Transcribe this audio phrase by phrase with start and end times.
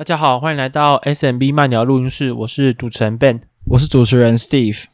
[0.00, 4.84] 大家好，欢迎来到 SMB 慢聊录音室，我是主持人 Ben，我是主持人 Steve。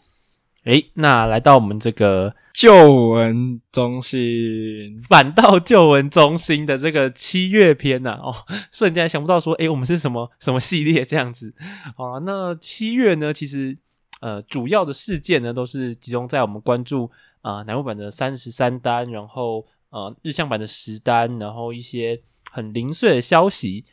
[0.64, 8.34] 诶，那来到我们这个旧闻中心，反倒旧闻中心的这个七月篇呐、啊，哦，
[8.72, 11.54] 瞬间想不到说，诶，我们是什么什么系列这样子？
[11.96, 13.78] 好了，那七月呢，其实
[14.18, 17.08] 呃，主要的事件呢，都是集中在我们关注
[17.42, 22.20] 啊、呃，南部版的三十三单，然后呃，日向版的十单，然后一些
[22.50, 23.84] 很零碎的消息。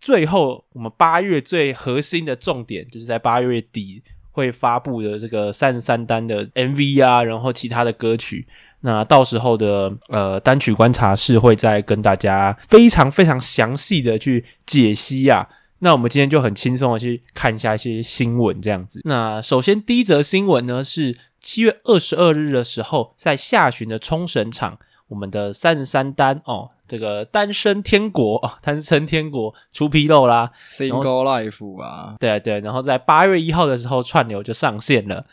[0.00, 8.46] 最后，我们八月最核心的重点，就是在八月底会发布的这个三十三单的 MV 啊，然后其他的歌曲。
[8.80, 15.48] 那到时候的呃单曲观察室会再跟大家非常非常详细的去解析啊。
[15.80, 19.00] 那我们今天就很轻松的去看一下一些新闻，这样子。
[19.04, 24.78] 那首先第一则新闻呢，是七月二十二日的时候，在下旬的冲绳场。
[25.08, 35.24] 我们的三十三单哦，这个单身天国 哦，单身天国出纰漏啦，Single Life 啊，对对，然后在八月一号的时候串流就上线了。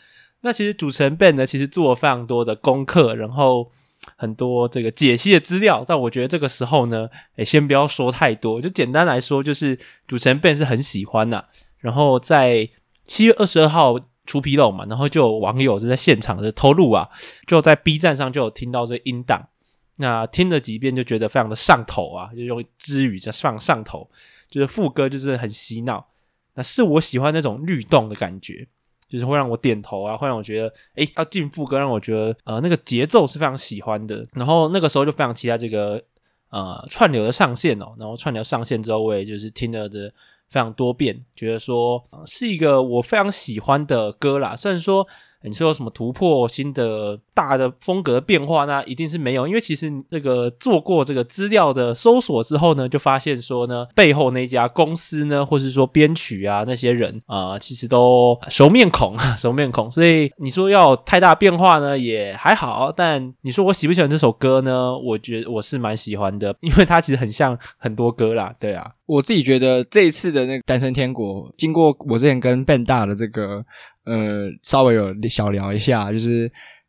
[0.42, 3.72] 那其实主持人 Ben 呢，其实做了非常多的功课，然后
[4.16, 5.84] 很多这个解析的资料。
[5.84, 9.76] 但我觉得这个时候呢，诶，先不要说太多，就简单来说，就是
[10.06, 11.44] 主持人 Ben 是很喜欢呐、啊。
[11.78, 12.68] 然后在
[13.06, 17.08] 七月二十二号出纰漏嘛，然后就有网友就在现场的透露啊，
[17.46, 19.48] 就在 B 站上就有听到这音档。
[19.96, 24.10] 那听了几遍就觉得非常的上头啊，就用之语在上上头，
[24.48, 26.06] 就是副歌就是很洗脑，
[26.54, 28.66] 那是我喜欢那种律动的感觉，
[29.08, 34.26] 就是会让我点头啊，会让我觉得诶要进副歌，让我觉得呃那个节奏是非常喜欢的。
[34.32, 36.02] 然后那个时候就非常期待这个
[36.50, 40.12] 呃串流的上线哦，然后串流上线之后，我也就是听了这
[40.50, 45.06] 非常多遍，觉得说、是一个我非常喜欢的歌啦，虽然说。
[45.42, 48.64] 你说有什么突破新的大的风格变化？
[48.64, 59.88] 那一定是没有，因为其实这个做过这个资料的搜索之后呢，就发现说呢，背后那家公司呢，或是说编曲啊那些人啊、其实都熟面孔，熟面孔。
[59.88, 62.90] 所以你说要太大变化呢，也还好。
[62.90, 64.98] 但你说我喜不喜欢这首歌呢？
[64.98, 68.52] 我觉我是蛮喜欢的，因为它其实很像很多歌啦。
[68.58, 73.64] 对啊，我自己觉得这一次的那个《单身天国》，经过我之前跟 Ben 大的这个。
[74.06, 76.48] 呃，稍微有小聊一下，就是。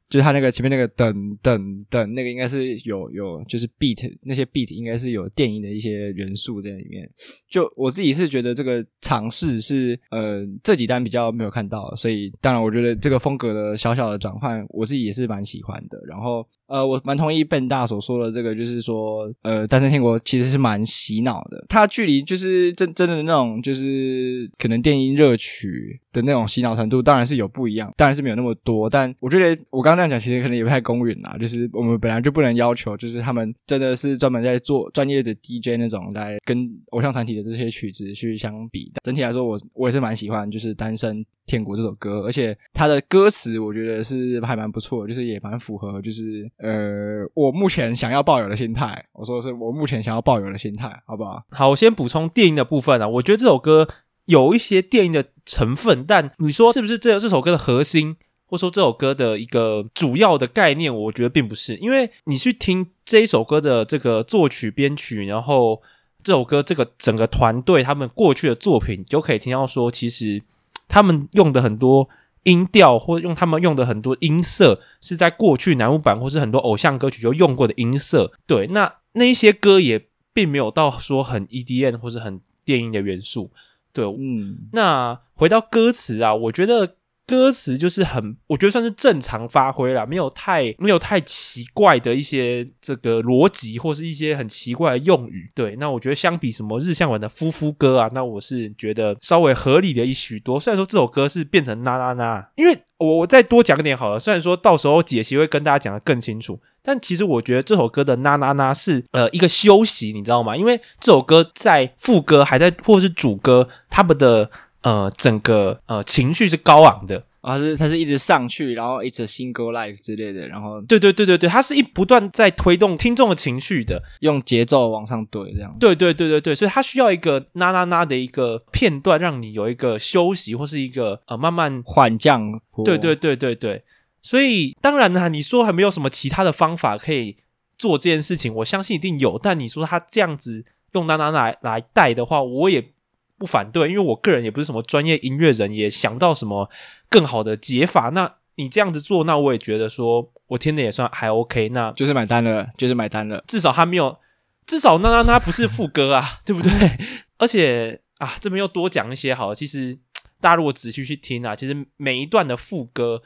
[0.09, 7.09] 就是他那个前面那个等等等，那个应该是有有就是 beat 那些 beat 应该是有电音的一些元素在里面。
[7.49, 15.99] 就我自己是觉得这个尝试是呃这几单比较没有看到，所以当然我觉得这个风格的小小的转换，我自己也是蛮喜欢的。
[16.07, 21.65] 然后呃，我蛮同意 Ben 大所说的这个，就是说呃，单身天国其实是蛮洗脑的。
[21.67, 28.89] 它距离就是真真的那种就是可能电音热曲的那种洗脑程度，当然是有不一样，当然是没有那么多。
[28.89, 29.96] 但我觉得我刚。
[29.97, 38.93] 这样讲其实可能也不太公允啦，就是我们本来就不能要求，就是他们真的是专门在做专业的 DJ 那种来跟偶像团体的这些曲子去相比。
[39.03, 49.03] 整体来说我，我也是蛮喜欢，就是《单身天国》这首歌，而且它的歌词我觉得是还蛮不错，就是也蛮符合，就是呃我目前想要抱有的心态。
[49.13, 51.43] 我说是我目前想要抱有的心态，好不好？
[51.49, 53.87] 好，我先补充电音的部分啊，我觉得这首歌
[54.25, 58.17] 有一些电音的成分，但你说是不是这这首歌的核心？
[58.49, 65.81] 或者说这首歌的一个主要的概念，我觉得并不是，因为你去听这一首歌的这个作曲编曲，然后
[66.23, 70.41] 这首歌这个整个团队他们过去的作品，就可以听到说，其实
[70.87, 72.07] 他们用的很多
[72.43, 78.31] 音调，或者用他们用的很多音色，是在过去南部版或是很多偶像歌曲就用过的音色。
[78.45, 83.51] 对，那那一些歌也并没有到说很 EDM 或是很电音的元素。
[83.91, 86.95] 对，嗯，那回到歌词啊，我觉得。
[87.27, 95.51] 歌词就是很，我觉得算是正常发挥啦，没有太没有太奇怪的一些这个逻辑，或是一些很奇怪的用语。
[95.53, 100.57] 对，那我觉得相比什么日向文的夫妇歌啊，那我是觉得稍微合理的一许多。
[100.57, 104.17] 虽然说这首歌是变成啦啦啦，因为我我再多讲点好了。
[104.17, 110.55] 虽然说到时候解析会跟大家讲的更清楚，但其实我觉得这首歌的啦啦啦是呃一个休息，你知道吗？
[110.55, 114.49] 因为这首歌在副歌还在，或是主歌，他们的。
[114.83, 125.73] 呃，整个呃情绪是高昂的啊，是它是一直上去，然后一直 single life 之类的，然后对对对对对，它是一不断在推动听众的情绪的，用节奏往上怼这样。
[125.79, 132.59] 对对对对对，所以它需要一个啦啦啦的一个片段，让你有一个休息或是一个呃慢慢缓降。
[132.83, 133.83] 对对对对对，
[134.21, 137.37] 所以当然呢，你说还没有什么其他的方法可以
[137.77, 139.39] 做这件事情，我相信一定有。
[139.41, 142.89] 但你说他这样子用那那那来来带的话，我也。
[143.37, 146.69] 不反对，因为我个人也不是什么专业音乐人，也想不到什么
[147.09, 148.09] 更好的解法。
[148.09, 153.43] 那你这样子做，那我也觉得说，我听的也算还 OK，那就是买单了，就是买单了。
[153.47, 154.17] 至少他没有，
[154.65, 156.71] 至少那那那不是副歌啊，对不对？
[157.37, 159.55] 而且啊，这边又多讲一些好了。
[159.55, 159.95] 其实
[160.41, 163.21] 大家如果仔细去听啊，其实每一段的副歌，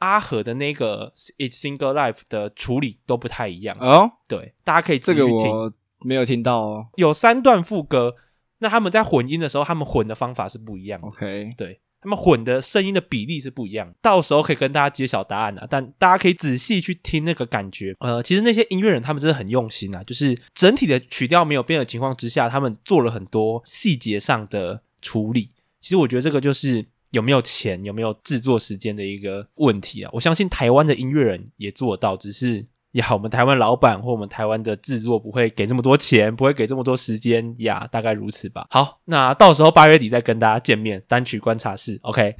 [0.00, 4.12] 阿和的那个《It's Single Life》的处理都不太一样哦。
[4.28, 4.98] 对，大家可以。
[4.98, 6.86] 这个我没有听到哦。
[6.96, 8.14] 有三段副歌，
[8.58, 11.08] 那他们在混音的时候，他们混的方法是不一样的。
[11.08, 11.80] OK，对。
[12.00, 15.66] 他们混的声音的比例是不一样，到时候可以跟大家揭晓答案啊！
[15.68, 25.50] 但大家可以仔细去听那个感觉，呃，其实那些音乐人他们真的很用心啊，就是整体的曲调没有变的情况之下，他们做了很多细节上的处理。
[25.80, 30.10] 其实我觉得这个就是有没有钱、有没有制作时间的一个问题啊！
[30.12, 32.64] 我相信台湾的音乐人也做得到，只是。
[32.92, 38.66] 呀，我们台湾老板或我们台湾的制作不会给这么多钱，不会给这么多时间呀，大概如此吧。
[38.70, 41.02] 好，那到时候八月底再跟大家见面。
[41.06, 42.34] 单曲观察室，OK。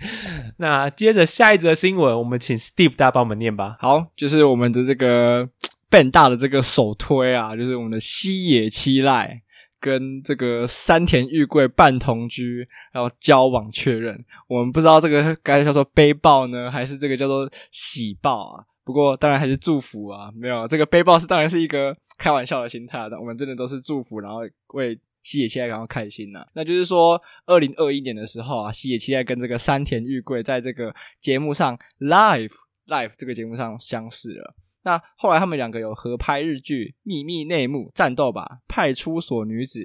[0.56, 3.76] 那接着下一则新闻，我们请 Steve 大家帮我们念吧。
[3.78, 5.48] 好，就是我们的这个
[5.90, 9.40] Band 大的这个首推啊，就是我们的西野七濑
[9.78, 14.24] 跟这个山田裕贵半同居，然后交往确认。
[14.48, 18.64] 我们不知道这个该叫做悲报呢，还是这个叫做喜报啊？
[18.88, 24.38] 不过当然还是祝福啊，没有这个背包是当然是一个开玩笑的心态的，我们真的都是祝福，然后
[24.69, 26.46] 为西野七濑感到开心呐、啊。
[26.55, 32.55] 那就是说，二零二一年的时候啊，西野七濑跟这个山田裕贵在这个节目上 Live
[32.87, 34.55] Live 这个节目上相识了。
[34.85, 39.81] 那后来他们两个有合拍日剧《秘密内幕战斗吧派出所女子》。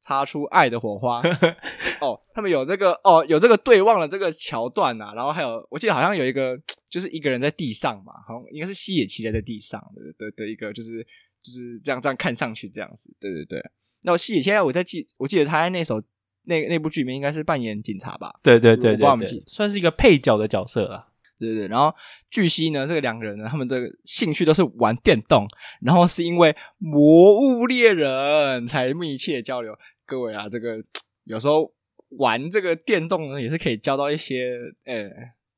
[0.00, 1.20] 擦出爱的火花
[2.00, 6.58] 哦，他们有这个哦，有这个对望的这个桥段呐、啊，然后还有我记得好像有一个
[6.88, 11.06] 就是一个人在地上嘛，好像应该是西野七濑在地上的的的一个就是
[11.42, 13.62] 就是这样这样看上去这样子，对对对。
[14.02, 16.02] 那西野现在我在记，我记得他在那首
[16.44, 18.40] 那那部剧里面应该是扮演警察吧？
[18.42, 21.08] 对对对对对，算是一个配角的角色啊。
[21.40, 21.92] 对对对，然后
[22.30, 25.48] 据悉呢，这个两个人呢，他们的兴趣都是玩电动，
[25.80, 29.76] 然后是因为《魔物猎人》才密切交流。
[30.04, 30.76] 各位啊，这个
[31.24, 31.72] 有时候
[32.18, 35.10] 玩这个电动呢，也是可以交到一些，诶，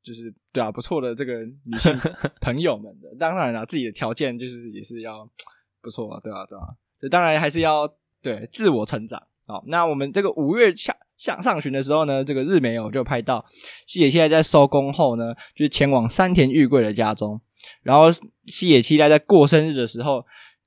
[0.03, 1.93] 就是对啊，不错的这个女性
[2.41, 3.09] 朋友们的。
[3.19, 5.29] 当然了，自己的条件就是也是要
[5.83, 6.65] 不错啊，对啊，对啊，
[7.01, 7.93] 就当然还是要
[8.23, 9.21] 对自我成长。
[9.47, 13.45] 好，那我们这个五月下下上旬的时候呢，这个日媒有就拍到
[13.87, 17.41] 西野七濑在收工后呢，就是前往山田裕贵的家中，
[17.83, 18.07] 然后
[18.47, 20.25] 西野七濑在过生日的时候，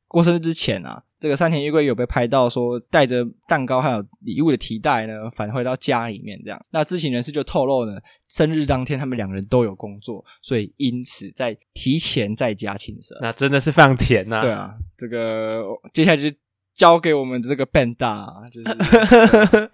[0.08, 1.04] 过生日之前啊。
[1.18, 6.66] 这个山田裕贵有被拍到说带着蛋糕还有礼物的提袋呢，返回到家里面这样。
[6.70, 7.94] 那知情人士就透露呢，
[8.28, 13.18] 生日当天他们两个人都有工作，所以因此在提前在家庆生。
[13.22, 14.42] 那真的是非常甜呐、啊。
[14.42, 15.64] 对啊，这个
[15.94, 16.30] 接下来就
[16.76, 19.70] 交给我们的这个 Band 大， 就是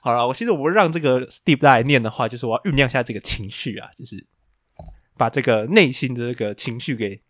[0.00, 0.26] 好了。
[0.26, 4.26] 我其实我让这个 Steve 来念的话，就是我要酝酿一下这个情绪啊，就是
[5.18, 7.20] 把这个内心的这个情绪给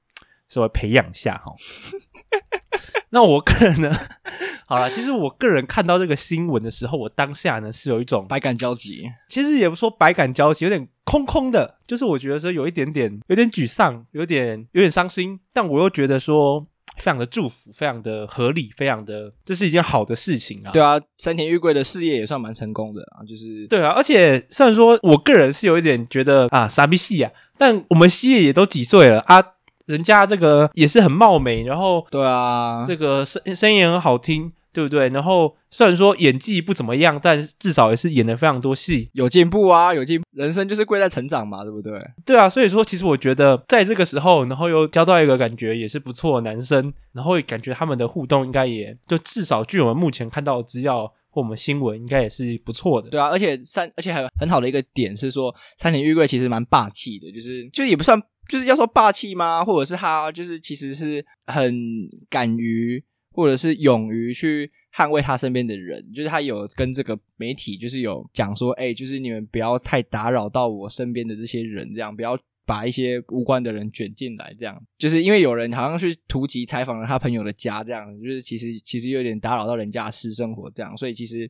[0.49, 1.55] 稍微培养一下哈。
[3.11, 3.93] 那我个人呢，
[4.67, 9.11] 好了，其实我个人看到这个新闻的时候，我当下呢是有一种百感交集。
[9.29, 16.64] 其实也不说百感交集，有点空空的，就是我觉得说有一点点，有点沮丧，有点有点伤心，但我又觉得说
[16.96, 20.70] 非常的祝福，非常的合理，非常的这是一件好的事情啊。
[20.72, 29.43] 对啊，山田裕贵的事业也算蛮成功的啊，就是对啊，而且虽然说我个人是有一点觉得啊傻逼戏啊，但我们西野也都几岁了啊。
[29.87, 35.08] 人家这个也是很貌美，然后对啊，这个声声音也很好听，对不对？
[35.08, 40.27] 然后虽然说演技不怎么样，但至少也是演了非常多戏，有进步啊，有进步。
[40.32, 41.98] 人生就是贵在成长嘛，对不对？
[42.27, 53.08] 对啊，所以说其实我觉得在这个时候，然后又交到一个感觉也是不错的男生，然后感觉他们的互动应该也就至少据我们目前看到的资料或我们新闻，应该也是不错的。
[53.08, 58.22] 对啊，而且三而且还有很好的一个点是说，三田玉贵其实蛮霸气的，就是就也不算。
[58.48, 59.65] 就是要说霸气吗？
[59.65, 63.03] 或者是他就是其实是很敢于，
[63.36, 66.05] 或者是勇于去捍卫他身边的人。
[66.12, 74.82] 就是他有跟这个媒体就是有讲说，哎、就是你们不要太打扰到我身边的这些人，这样不要把一些无关的人卷进来，这样。
[74.98, 80.96] 就是因为有人好像去突击采访了他朋友的家，这样就是其实其实有点打扰到人家私生活，这样。
[80.96, 81.48] 所以其实。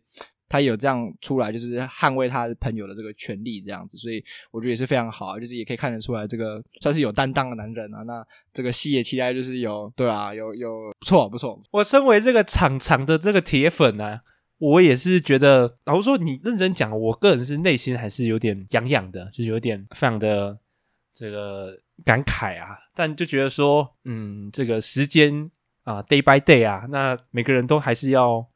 [0.48, 8.02] 他有这样出来，就是捍卫他朋友的这个权利，这样子，所以我觉得也是非常好，就是也可以看得出来，这个算是有担当的男人啊。
[8.04, 8.24] 那
[8.54, 11.60] 这个戏也期待就是有，对啊，有有不错不错。
[11.72, 14.22] 我身为这个场场的这个铁粉啊，
[14.58, 20.56] 我也是觉得，老实说，你认真讲，我个人是内心还是有点痒痒的，就有点非常的
[21.12, 22.78] 这个感慨啊。
[22.94, 25.50] 但就觉得说，嗯，这个时间
[25.82, 28.46] 啊，day by day 啊，那每个人都还是要。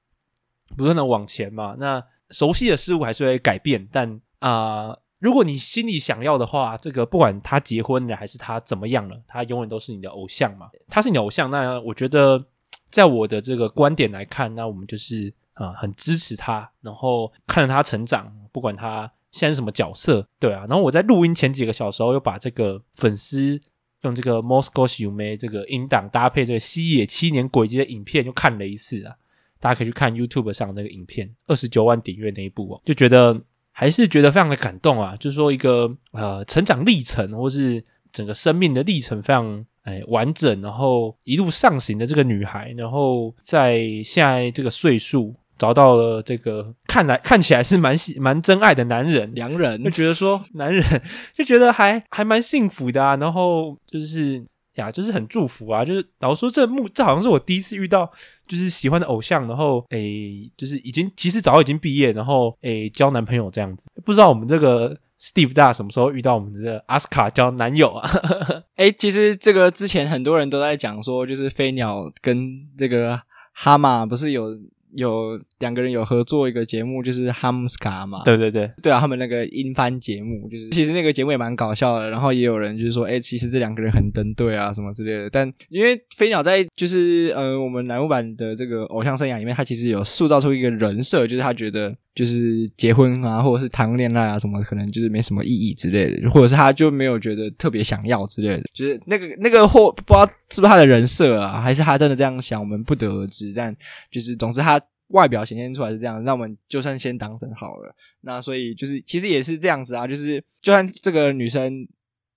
[0.77, 10.71] 不断的往前嘛，那熟悉的事物还是会改变，但啊、如果你心里想要的话，这个不管他结婚了还是他怎么样了，他永远都是你的偶像嘛。
[10.89, 12.47] 他是你的偶像，那我觉得
[12.89, 20.61] 在我的这个观点来看，那我们就是啊，很支持他，然后看着他成长，不管他现在是什么角色，对啊。
[20.69, 23.61] 然后我在录音前几个小时，又把这个粉丝
[24.03, 29.17] 用这个 moscoshu mi 这个音档搭配这个西野七年轨迹的影片，又看了一次啊。
[29.61, 33.41] 大家可以去看 YouTube 上那个影片，二十九万订阅那一部哦，就觉得
[33.71, 35.15] 还是觉得非常的感动啊。
[35.21, 45.35] 就是说一个呃成长历程，或是整个生命的历程非常哎完整，然后一路上行的这个女孩，然后在现在这个岁数。
[45.61, 50.83] 找到了这个看来看起来是蛮喜蛮真爱的男人，良人就觉得说男人
[51.37, 54.43] 就觉得还还蛮幸福的啊，然后就是
[54.75, 58.11] 呀，就是很祝福啊，就是老实说这目这好像是我第一次遇到
[58.47, 68.11] 就是喜欢的偶像，然后诶就是已经其实早已经毕业，然后诶交男朋友这样子，不知道我们这个 Steve 大什么时候遇到我们的阿斯卡交男友啊？
[68.77, 73.21] 诶其实这个之前很多人都在讲说，就是飞鸟跟这个
[73.53, 74.57] 哈马不是有。
[74.95, 78.23] 有两个人有合作一个节目，就是 Hamska 嘛。
[78.25, 82.11] 对对对，对啊，他们那个英翻节目，就是其实那个节目也蛮搞笑的。
[82.11, 85.31] 然后也有人就是说，哎，其实这两个人很登对啊，什么之类的。
[85.31, 98.63] 但因为飞鸟在就是呃我们南木版的这个偶像生涯里面，他其实有塑造出一个人设，就是他觉得就是结婚啊，或者是谈恋爱啊什么，可能就是没什么意义之类的，或者是他就没有觉得特别想要之类的。
[98.73, 103.53] 就是那个那个或不知道是不是他的人设啊，还是他真的这样想，我们不得而知。
[103.55, 103.77] 但
[104.11, 104.81] 就是总之他。
[105.11, 107.93] 外表显现出来是这样，那我们就算先当成好了。
[108.21, 111.85] 那所以就是其实也是这样子啊，就是就算这个女生，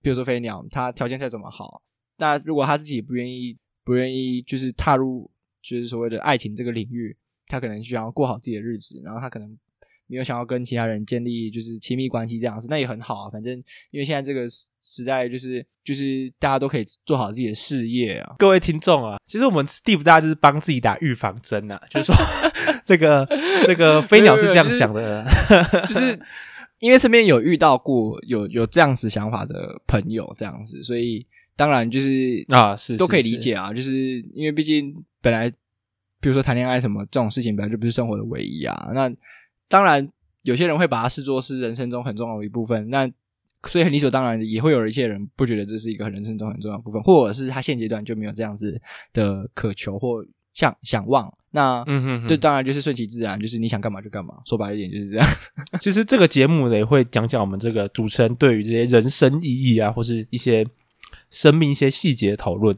[0.02, 1.80] 比如说飞鸟，她条件再怎么好，
[2.18, 5.30] 那如果她自己不愿意，不愿意就是踏入
[5.62, 7.16] 就是所谓的爱情这个领域，
[7.54, 9.56] 她可能需要过好自己的日子，然后他可能。
[10.06, 13.30] 没有想要跟其他人建立就是亲密关系这样子，那也很好啊。
[13.30, 13.54] 反正
[13.90, 14.46] 因为现在这个
[14.82, 18.34] 时代，就是就是大家都可以做好自己的事业啊。
[18.38, 22.14] 各位听众啊，其实我们 Steve 大家就是帮自己打预防针啊，就是说
[22.84, 23.26] 这个
[23.64, 25.24] 这个飞鸟是这样想的，
[25.88, 26.20] 就是、就是
[26.80, 35.50] 因为身边有遇到过有有这样子想法的朋友这样子，所以当然就是啊是都可以理解啊，就是因为毕竟本来
[36.24, 39.08] 比如说谈恋爱什么这种事情本来就不是生活的唯一啊，那。
[39.66, 40.06] 当然，
[40.42, 42.90] 有些人会把它视作是人生中很重要的一部分。
[42.90, 43.10] 那
[43.66, 48.78] 所以很理所当然的，也会有一些人不觉得这是一个人生中很重要的部分，或者是他现阶段就没有这样子
[49.14, 51.32] 的渴求或想想望。
[51.50, 54.34] 那嗯哼哼，这当然就是顺其自然，就是你想干嘛就干嘛。
[54.44, 55.26] 说白一点就是这样。
[55.80, 60.64] 其实这个节目呢，也会讲讲我们这个主持人对于这些人生意义啊，或是一些
[61.30, 62.76] 生命一些细节的讨论。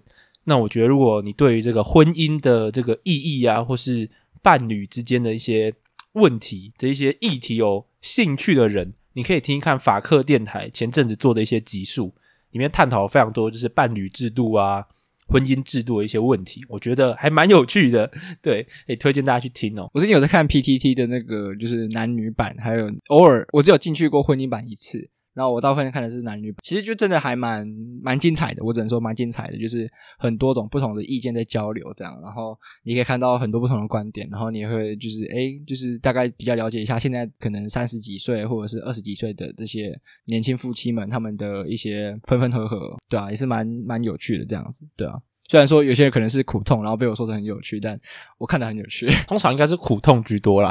[0.48, 4.08] 那我觉得，如果你对于这个婚姻的这个意义啊，或是
[4.42, 5.74] 伴侣之间的一些
[6.12, 12.14] 问题的一些议题有兴趣的人，你可以听一看法克电台前阵子做的一些集数，
[12.52, 14.84] 里面探讨了非常多，就是伴侣制度啊、
[15.26, 18.08] 婚姻制度的一些问题，我觉得还蛮有趣的。
[18.40, 19.90] 对，也推荐大家去听哦。
[19.92, 25.10] 我最近有在看 PTT 的那个，就是男女版，还有偶尔我只有进去过婚姻版一次。
[25.36, 27.68] 然后我大部分看的是男女，其实就真的还蛮
[28.02, 28.64] 蛮精彩的。
[28.64, 29.86] 我只能说蛮精彩的，就是
[30.18, 32.18] 很多种不同的意见在交流这样。
[32.22, 45.20] 然后你可以看到很多不同的观点，然后你也会就是诶，就是大概比较了解一下现在可能三十几岁或者是二十几岁的这些年轻夫妻们他们的一些分分合合，对啊，也是蛮蛮有趣的这样子，对啊。
[45.48, 47.96] 虽然说有些人可能是苦痛，然后被我说的很有趣，但
[48.38, 49.06] 我看的很有趣。
[49.28, 50.70] 通常应该是苦痛居多啦。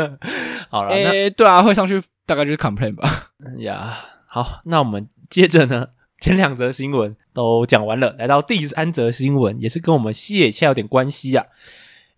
[0.70, 2.02] 好了，诶，对啊，会上去。
[2.28, 3.30] 大概就是 complain 吧。
[3.56, 5.88] 呀，好，那我们接着呢，
[6.20, 11.46] 前两则新闻都讲完了，来到第三则新闻，也是跟我们西野切有点关系啊。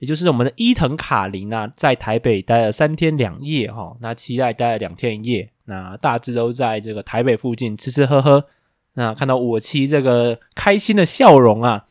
[0.01, 8.47] 也就是我们的伊藤卡琳啊，在台北待了三天两夜哈，那期待待了两天一夜，那大致都在这个台北附近吃吃喝喝，
[8.95, 11.85] 那看到我妻这个开心的笑容啊，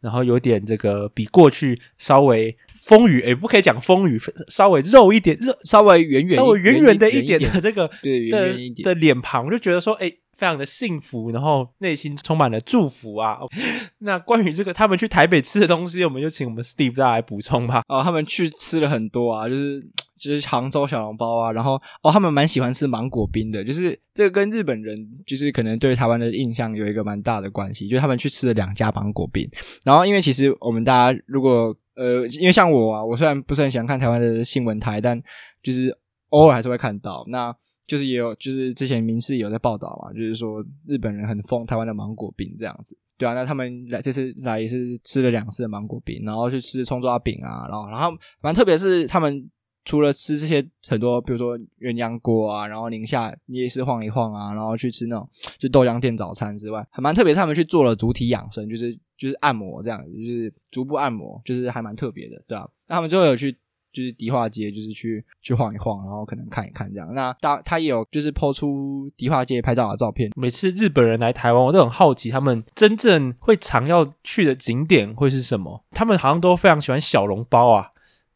[0.00, 2.56] 然后有点这个比过去稍微。
[2.86, 13.38] 风雨诶，不可以讲风雨，稍微肉一点，肉稍微圆圆，稍微圆圆的一点的这个对的的脸庞，我就觉得说，诶，非常的幸福，然后内心充满了祝福啊。
[14.00, 17.82] 那关于这个他们去台北吃的东西，我们就请我们 Steve 大家来补充吧。
[17.88, 19.80] 哦，他们去吃了很多啊，就是
[20.18, 24.94] 就是杭州小笼包啊，然后哦，他们蛮喜欢吃芒果冰的，就是这个跟日本人
[25.26, 29.48] 就是可能对台湾的印象有一个蛮大的关系，就是他们去吃了两家芒果冰，
[29.84, 31.74] 然后因为其实我们大家如果。
[31.96, 35.20] 呃，因为像我啊，我虽然不是很喜欢看台湾的新闻台，但
[35.62, 35.96] 就是
[36.30, 37.24] 偶尔还是会看到。
[37.28, 37.54] 那
[37.86, 42.96] 就是也有，就是之前民视有在报道嘛，就是说日本人很疯台湾的芒果饼这样子。
[43.16, 48.10] 对啊，那他们来这次来也是吃了两次的芒果饼，然后去吃葱抓饼啊，然后然后
[48.40, 49.48] 蛮特别是他们
[49.84, 58.98] 除了吃这些很多，比如说鸳鸯锅啊，然后宁夏夜市晃一晃啊，然后去吃那种就豆浆店早餐之外，还蛮特别他们去做了足体养生，就是。
[59.16, 62.68] 就是按摩这样，就是足部按摩，就是还蛮特别的，对吧、啊？
[62.88, 63.52] 那他们最后有去，
[63.92, 67.14] 就是迪化街，就是去去晃一晃，然后可能看一看这样。
[67.14, 70.28] 那大他也有就是抛出迪化街拍照的照片。
[70.36, 75.84] 每次日本人来台湾，我都很好奇他们真正会常要去的景点会是什么？
[75.92, 77.92] 他们好像都非常喜欢小笼包啊，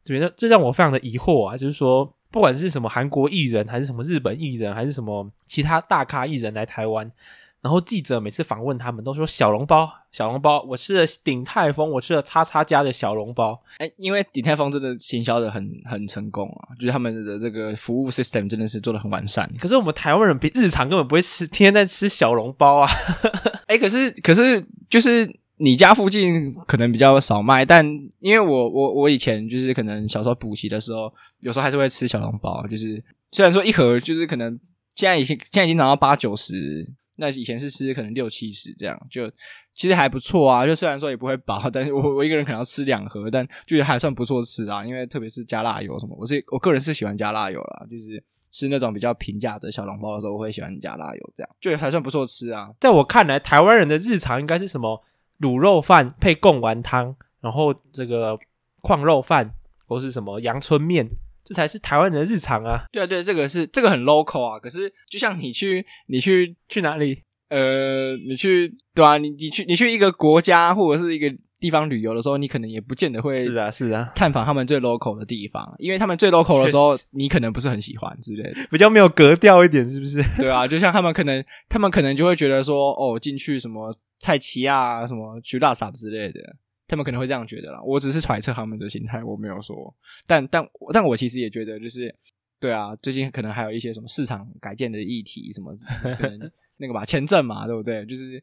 [0.08, 2.14] 觉得这让我非常的疑惑啊，就是说。
[2.30, 7.10] 不管是什么韩国艺人，还是什么日本艺人，还是什么其他大咖艺人来台湾，
[7.62, 13.58] 然后记者每次访问他们，都说小笼包，小笼包，我吃了鼎泰丰，我吃了叉叉家的小笼包。
[13.78, 19.50] 哎，因为鼎泰丰真的行销的很很成功啊，就是他们的这个服务 system 真的是做的很完善。
[19.58, 22.90] 可是我们台湾人比日常根本不会吃，天天在吃小笼包啊。
[23.68, 25.34] 哎，可是可是就是。
[25.60, 27.84] 你家附近可能比较少卖，但
[28.20, 32.64] 因为我我我以前就是可能小时候补习的时候，有时候还是会吃小笼包。
[32.68, 34.58] 就是虽然说一盒就是可能
[34.94, 39.28] 现在已经现在已经涨到八九十，那以前是吃可能六七十这样，就
[39.74, 40.64] 其实还不错啊。
[40.64, 44.84] 就虽然说也不会饱，但是我 我一个人可能要吃两盒，但就还算不错吃啊。
[44.86, 48.22] 因为特别是加辣油什么，我是我个人是喜欢加辣油啦，就是
[48.52, 52.68] 吃那种比较平价的小笼包的时候，我会喜欢加辣油，这样就还算不错吃啊。
[52.78, 55.02] 在我看来，台湾人的日常应该是什么？
[55.40, 58.38] 卤肉饭配贡丸汤，然后这个
[58.80, 59.54] 矿肉饭
[59.86, 61.08] 或是什么阳春面，
[61.44, 62.84] 这才是台湾人的日常啊！
[62.92, 64.58] 对啊，对，这个是这个很 local 啊。
[64.58, 67.22] 可是就像你去，你去去哪里？
[67.48, 80.22] 呃，你去对啊，你你去你去一个国家或者是一个地方旅游的时候，你可能也不见得会是啊是啊探访他们最 local 的地方，因为他们最 local 的时候，你可能不是很喜欢之类的，比较没有格调一点，是不是？
[80.40, 83.94] 对啊，就像他们可能他们可能就会觉得说，哦，进去什么。
[84.20, 86.40] 菜奇啊，什么去拉萨之类的，
[86.88, 87.80] 他们可能会这样觉得啦。
[87.84, 89.94] 我只是揣测他们的心态，我没有说。
[90.26, 90.60] 但但
[90.92, 92.12] 但我其实也觉得，就是
[92.58, 95.72] 对啊，最近可能还有一些什么市场改建的议题，什么
[96.18, 98.04] 可能那个嘛，签证嘛，对不对？
[98.06, 98.42] 就是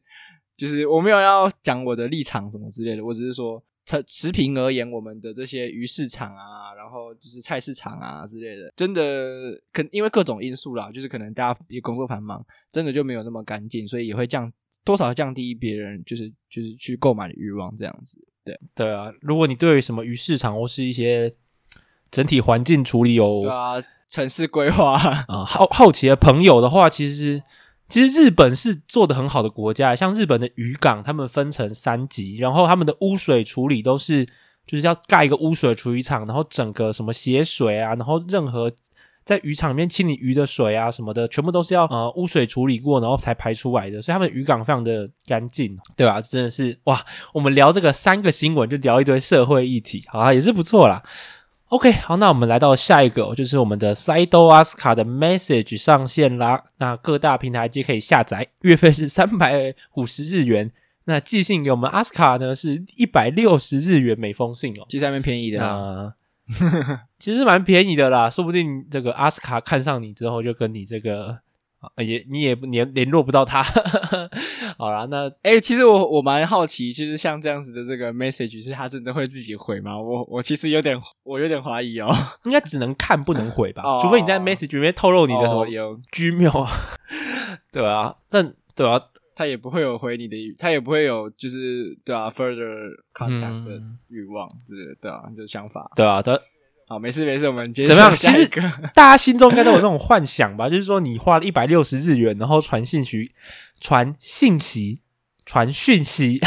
[0.56, 14.52] 就是我没有要讲我的立场什么之类的，我只是说，持持平而言，我们的这些鱼市场啊，然后就是菜市场啊之类的，真的可因为各种因素啦，就是可能大家也工作繁忙，真的就没有那么干净，所以也会降。
[14.84, 19.12] 多少降低别人就是就是去购买的欲望，这样子，对对啊。
[19.20, 21.34] 如果你对于什么鱼市场或是一些
[22.08, 27.42] 整体环境处理有对啊城市规划啊好好奇的朋友的话，其实
[27.88, 34.26] 其实日本是做得很好的国家，像日本的渔港，他们分成三级，然后他们的污水处理都是
[34.66, 38.70] 就是要盖一个污水处理厂，然后整个什么血水啊，然后任何。
[39.26, 46.20] 在渔场里面清理鱼的水啊什么的，全部都是要呃污水处理过，然后才排出来的，所以他们渔港非常的干净，对吧？
[46.20, 47.04] 真的是哇！
[47.34, 51.02] 我们聊这个三个新闻，就聊一堆社会议题，好啊，也是不错啦。
[51.68, 56.62] OK，好，那我们来到下一个，就是我们的 Side Asuka 的 Message 上线啦。
[56.78, 60.70] 那各大平台皆可以下载，月费是 三百五十日元。
[61.06, 65.74] 那寄信给我们 Asuka 呢，是一百六十日元每封信哦，其实还蛮便宜的啊。
[65.76, 66.14] 呃
[67.18, 71.36] 其实蛮便宜的啦，说不定这个阿斯卡看上你之后，就跟你这个
[71.96, 73.62] 也你也联联络不到他。
[74.78, 79.98] 好啦，那哎、欸，其实我我蛮好奇，就是像这样子的这个 message，是他真的会自己回吗？
[79.98, 82.08] 我我其实有点我有点怀疑哦，
[82.44, 86.68] 应该只能看不能回吧，除非你在 message 里面透露你的什么、哦、有 Gmail，
[87.72, 89.00] 对啊，但对啊。
[89.38, 96.32] 他也不会有回你的，他也不会有就是对啊，further contact 的欲望，嗯、是，对啊，就是想法，对啊，对，
[96.88, 98.14] 好，没事没事，我们接怎么样？
[98.14, 98.46] 其实
[98.94, 103.32] 大家心中应该都有那种幻想吧，就是说你花了一百六十日元，然后传信息，
[103.80, 105.00] 传信息，
[105.44, 106.40] 传讯息，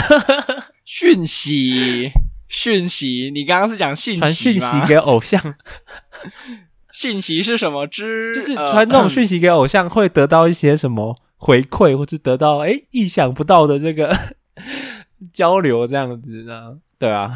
[0.86, 2.12] 讯息，
[2.47, 4.28] 讯息，你刚刚是讲信息吗？
[4.28, 5.56] 传讯息给偶像，
[6.93, 8.34] 信息是什么之？
[8.34, 11.17] 就是传这种讯息给偶像会得到一些什么？
[11.36, 14.13] 回馈或是得到哎意想不到的这个
[15.32, 16.78] 交流，这样子呢？
[16.97, 17.34] 对啊，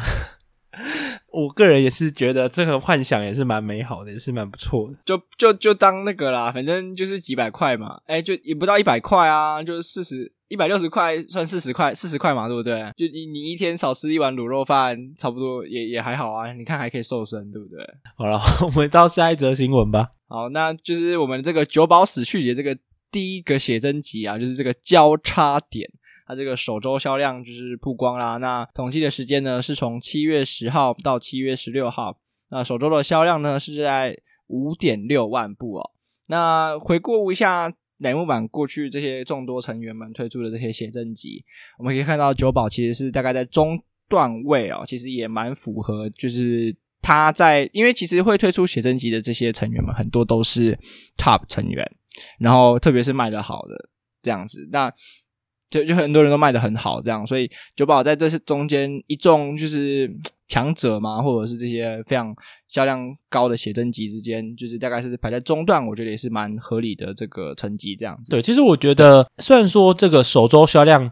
[1.34, 4.96] 我个人也是觉得这个幻想也是蛮美好的，也是蛮不错的。
[5.04, 12.80] 就就就当那个啦，反正就是几百块嘛，诶就也不到一百块啊，就是四十一百六十块算四十块，四十块嘛，对不对？
[12.96, 16.52] 就你你一天少吃一碗卤肉饭，差不多也也还好啊。
[16.52, 17.84] 你看还可以瘦身，对不对？
[18.16, 20.10] 好了， 我们到下一则新闻吧。
[20.28, 22.78] 好，那就是我们这个九保死去的这个。
[23.12, 25.88] 第一个写真集啊，就是这个交叉点，
[26.26, 28.36] 它这个首周销量就是曝光啦。
[28.38, 32.18] 那统计的时间呢，是从七月十号到七月十六号。
[32.50, 34.16] 那首周的销量呢，是在
[34.48, 35.90] 五点六万部哦。
[36.26, 41.44] 那回顾一下乃木坂过去这些众多成员们推出的这些写真集，
[41.78, 50.78] 我们可以看到九保其实是大概在中段位哦，其实也蛮符合，就是他在因为其实会推出写真集的这些成员们，很多都是
[51.16, 51.84] top 成员。
[52.38, 53.88] 然后，特别是卖得好的
[54.22, 54.88] 这样子，那
[55.74, 60.08] 就就很多人都卖得很好，这样，所以酒保在这些中间一众就是
[60.46, 62.32] 强者嘛，或者是这些非常
[62.68, 68.30] 销量高的写真集之间，就是大概是排在中段，我觉得也是蛮合理的这个成绩这样子。
[68.30, 71.10] 对，其实我觉得虽然说这个首周销量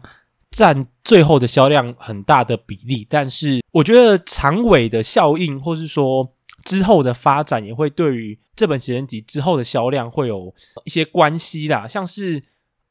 [0.49, 10.53] 占最后的销量很大的比例，但是我觉得长尾的效应，或是说之后的发展，也会对于这本写真集之后的销量会有
[10.85, 12.41] 一些关系啦，像是。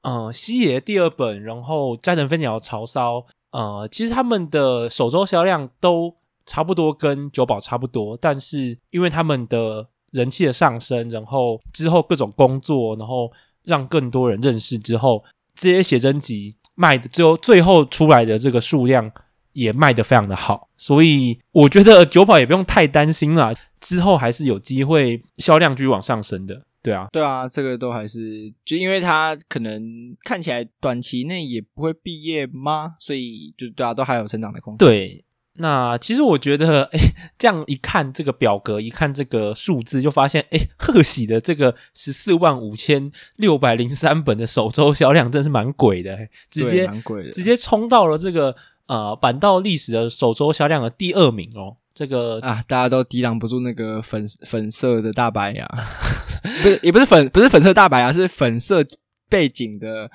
[0.02, 13.30] 呃，西野第二本，然后斋藤飞鸟潮骚，呃，其实他们的首周销量都差不多，跟九保差不多，但是因为他们的人气的上升，然后之后各种工作，然后
[13.64, 15.22] 让更多人认识之后，
[15.54, 19.08] 这些写真集卖的最后最后出来的这个数量
[19.52, 26.62] 也卖得非常的好，所以我觉得九保也不用太担心啦，之后还是有机会销量继续往上升的。
[26.82, 32.94] 对啊，对啊，这个都还是就因为他可能看起来短期内也不会毕业吗？
[32.98, 34.78] 所以就对啊，都还有成长的空间。
[34.78, 36.98] 对，那其实我觉得，哎，
[37.38, 46.18] 这样一看这个表格，一看这个数字，就发现，哎，贺喜的这个十四万五千六百零三本的首周销量，真是蛮鬼的，
[46.50, 51.76] 直接蛮鬼的，直接冲到了这个呃坂道历史的首周销量的第二名哦。
[51.94, 55.68] 这个啊，大家都抵挡不住那个粉粉色的大白牙，
[56.42, 58.84] 不是，也不是粉，不是粉色大白牙，是粉色
[59.28, 60.10] 背景的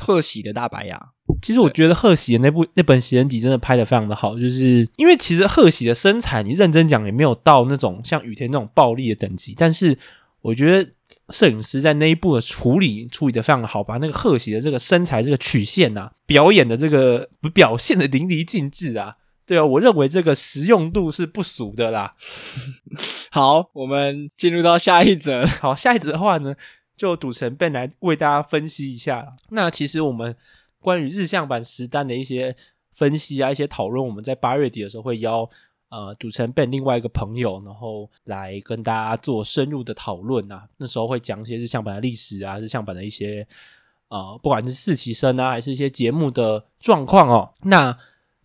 [0.00, 1.00] 贺喜的大白牙。
[1.40, 9.96] 其实我觉得贺喜的那部那本写真集真的拍的非常的好，就是因为其实贺喜的身材，你认真讲也没有到那种像雨田那种暴力的等级，但是
[10.42, 10.90] 我觉得
[11.30, 19.16] 摄影师在那一部的处理处理的非常的好，把那个贺喜的这个身材这个曲线啊，表演的这个表现的淋漓尽致啊。
[19.52, 22.14] 对啊，我认为这个实用度是不俗的啦。
[23.30, 25.44] 好，我们进入到下一则。
[25.60, 26.54] 好，下一则的话呢，
[26.96, 29.36] 就主持人 Ben 来为大家分析一下。
[29.50, 30.34] 那其实我们
[30.80, 32.56] 关于日向版实单的一些
[32.94, 35.46] 分析啊，一些讨论，我们在八月底的时候会邀
[35.90, 40.66] 呃主持人 Ben 另外一个朋友，然后来跟大家做深入的讨论啊。
[40.78, 43.46] 那时候会讲一些日向版的历史啊，日向版的一些
[44.08, 47.52] 呃，不管是四期生啊，还是一些节目的状况哦。
[47.64, 47.94] 那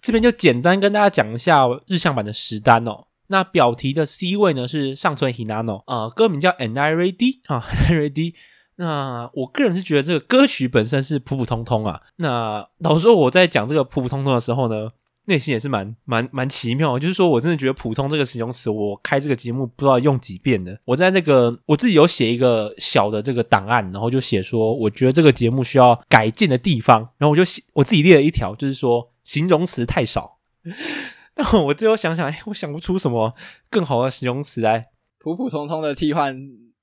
[0.01, 3.05] 这边就简单跟大家讲一下日向版的实单哦。
[3.27, 8.33] 那表题的 C 位呢是上村 Hinano，呃，歌名叫 And I Ready 啊，And I Ready。
[8.77, 12.01] 那我个人是觉得这个歌曲本身是普普通通啊。
[12.17, 14.91] 那老实说我在讲这个普普通通的时候呢，
[15.27, 20.77] 内心也是蛮蛮蛮奇妙，就是说我真的觉得普通这个形容词，我开这个节目不知道用几遍的。
[20.85, 29.11] 我在这个我自己有写一个小的这个档案，然后就写说我觉得这个节目需要改进的地方，然后我就写我自己列了一条，就是说。
[29.27, 30.37] 形容词太少，
[31.35, 33.35] 但我最后想想，哎，我想不出什么
[33.69, 34.87] 更好的形容词来。
[35.19, 36.33] 普普通通的替换，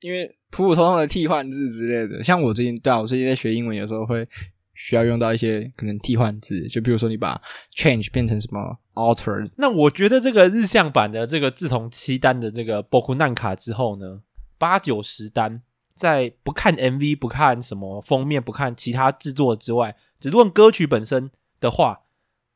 [0.02, 4.28] 因为普普通通的替换字之类的，像我最近，对啊，我最近在学英文，有时候会
[4.74, 7.40] 需要用到一些可能替换字，就比如说你把
[7.74, 9.50] change 变成什么 alter。
[9.56, 14.20] 那我觉得这个日向版的这个自从七单的这个 Boku Nanka 之后呢，
[14.58, 15.62] 八九十单，
[15.94, 22.00] 在不看 MV、不看什么封面、不看其他制作之外，只论歌曲本身的话。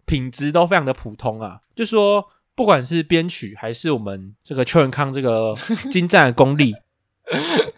[0.07, 5.55] 品质都非常的普通啊，就说不管是编曲还是我们这个邱元康这个
[5.93, 6.75] 精湛的功力，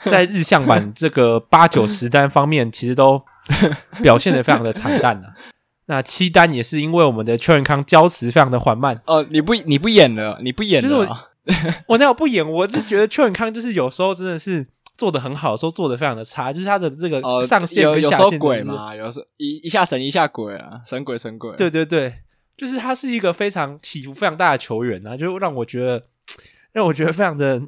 [0.05, 3.21] 在日向版这个八九十单方面，其实都
[4.03, 5.35] 表现的非常的惨淡啊。
[5.87, 9.27] 那七单也是因为我们的邱元康交持非常的缓慢哦。
[9.31, 11.19] 你不你不演了，你不演了，就是我，
[11.89, 12.49] 我哪有不演？
[12.49, 21.55] 我是觉得邱元康就是有时候真的是做的很好，有时候做的非常的差，就是他的这个上限跟下线鬼嘛，有时候一一下神一下鬼啊，神鬼神鬼。
[21.57, 22.15] 对对对。
[22.57, 26.05] 就是他是一个非常起伏非常大的球员啊，就让我觉得，
[26.73, 27.59] 让我觉得非常的，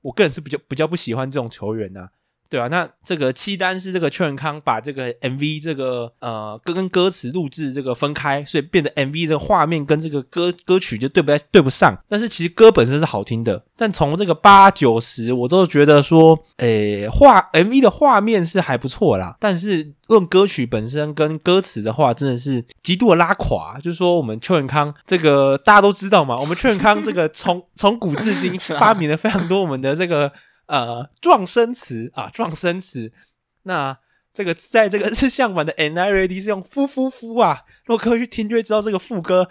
[0.00, 2.08] 我个人是比较比较不喜欢这种球员啊。
[2.50, 11.94] 对啊，那这个七单是这个秋元康把这个 MV 这个呃歌跟歌词录制这个分开，所以变得 MV 的画面跟这个歌歌曲就对不对不上。
[12.08, 19.36] 但是其实歌本身是好听的，但从这个八九十我都觉得说，诶画 MV 的画面是还不错啦。
[19.38, 23.78] 但是论歌曲本身跟歌词的话，真的是极度的拉垮。
[23.78, 30.32] 就是说我们秋元康这个大家都知道嘛，我们秋元康这个从从古至今发明了非常多我们的这个。
[30.68, 33.10] 呃，撞声词啊，撞声词。
[33.62, 33.98] 那
[34.34, 39.48] 这个在这个日向版的 I Ready 是用夫夫夫啊，如果各位去听就会知道这个副歌，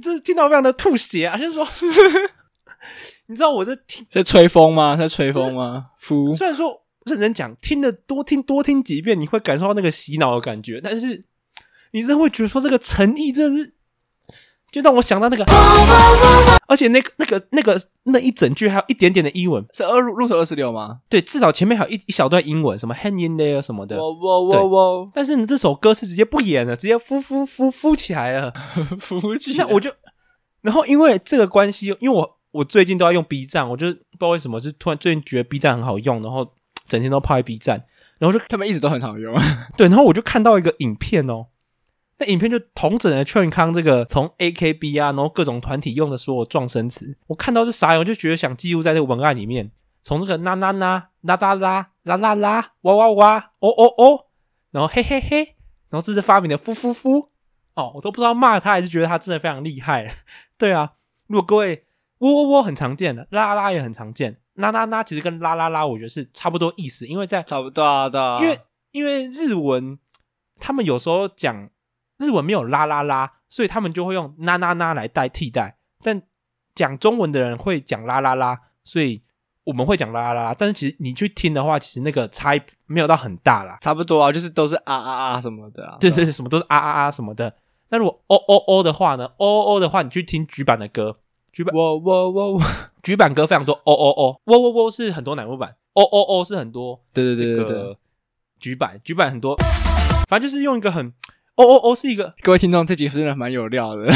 [0.00, 1.66] 这听到非常的吐血啊，就是说，
[3.26, 4.96] 你知道我在听在吹风吗？
[4.96, 5.86] 在吹风吗？
[5.98, 11.24] 夫、就是，虽然说认真讲，听的多听多听几遍，你会感受到那个洗脑的感觉，但是
[11.90, 13.75] 你真的会觉得说这个诚意真的是。
[14.76, 15.42] 就让我想到那个，
[16.68, 20.98] 而且那个那个那个那一整句还有一点点的英文，是二路途二十六吗？
[21.08, 23.96] 对，至少前面还有一一小段英文，什么 hang in there 什么的。
[23.96, 25.10] 哇哇哇哇！
[25.14, 28.52] 但是你，这首歌是直接不演了，直接敷敷敷敷起来了，
[29.00, 29.64] 浮起来。
[29.64, 29.90] 那我就，
[30.60, 36.52] 然后因为这个关系，因为我我最近都要用 B 站，我就不知道为什么，就突然最近觉得 B 站很好用，然后
[36.86, 37.82] 整天都泡在 B 站，
[38.18, 39.34] 然后就他们一直都很好用。
[39.74, 41.46] 对，然后我就看到一个影片哦。
[42.18, 49.70] 那影片就统整了劝康这个从 AKB 啊，然后各种团体用的所有撞声词，我看到是啥，我就觉得想记录在这个文案里面。
[50.02, 54.26] 从这个啦啦啦啦啦啦啦啦啦哇哇哇哦哦哦，
[54.70, 55.56] 然后嘿嘿嘿，
[55.90, 57.30] 然后这是发明的夫夫夫
[57.74, 60.14] 哦，我都不知道骂他还是觉得他真的非常厉害。
[60.56, 60.92] 对啊，
[61.26, 61.84] 如果各位
[62.18, 68.60] 喔喔喔很常见的，啦啦啦也很常见，啦啦啦其实跟啦啦啦我觉得是差不多意思，因为在差不多的，因为
[68.92, 69.98] 因为日文
[70.58, 71.68] 他们有时候讲。
[72.18, 75.76] 日文没有啦啦啦，所以他们就会用啦啦啦来代替代。
[76.02, 76.22] 但
[76.74, 79.22] 讲中文的人会讲啦啦啦，所以
[79.64, 80.54] 我们会讲啦啦啦。
[80.58, 85.96] 但是其实你去听的话，其实那个差异没有到很大啦，差不多啊，就是都是啊啊啊什么的啊。
[86.00, 87.54] 对对对，什么都是啊啊啊什么的。
[87.88, 89.26] 那如果哦哦哦的话呢？
[89.36, 91.18] 哦哦哦的话，你去听櫸版的歌，
[91.54, 92.62] 櫸版喔喔喔，
[93.02, 93.74] 櫸版歌非常多。
[93.74, 97.02] 哦哦哦，喔喔喔是很多乃木版，哦哦哦是很多。
[97.12, 97.96] 对对对对对，
[98.60, 99.56] 櫸版櫸版很多，
[100.28, 101.12] 反正就是用一个很。
[101.56, 104.12] 哦哦哦，是一个各位听众，这集真的蛮有料的。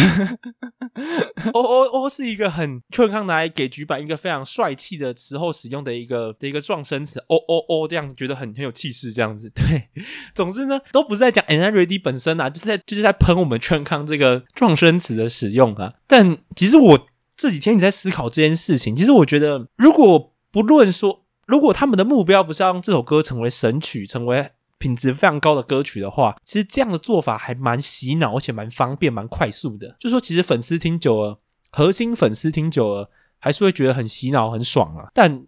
[1.52, 7.18] 哦哦哦，是一个很劝康来给局版一个非常帅气的时候使用的一个的一个撞声词。
[7.28, 9.50] 哦哦哦，这样子觉得很很有气势，这样子。
[9.50, 9.88] 对，
[10.34, 15.94] 总之呢，都不是在讲 Am I Ready 本身啊，就是在就是在喷我们劝康这个撞声词的使用啊。
[16.06, 24.50] 但其实我这几天你在思考这件事情，其实我觉得，如果不论说，如果他们的目标不是要让这首歌成为神曲，成为。
[24.80, 29.94] 品质非常高的歌曲的话，其实这样的做法还蛮洗脑，而且蛮方便、蛮快速的。
[30.00, 31.38] 就说其实粉丝听久了，
[31.70, 35.10] 核心粉丝听久了，还是会觉得很洗脑、很爽啊。
[35.12, 35.44] 但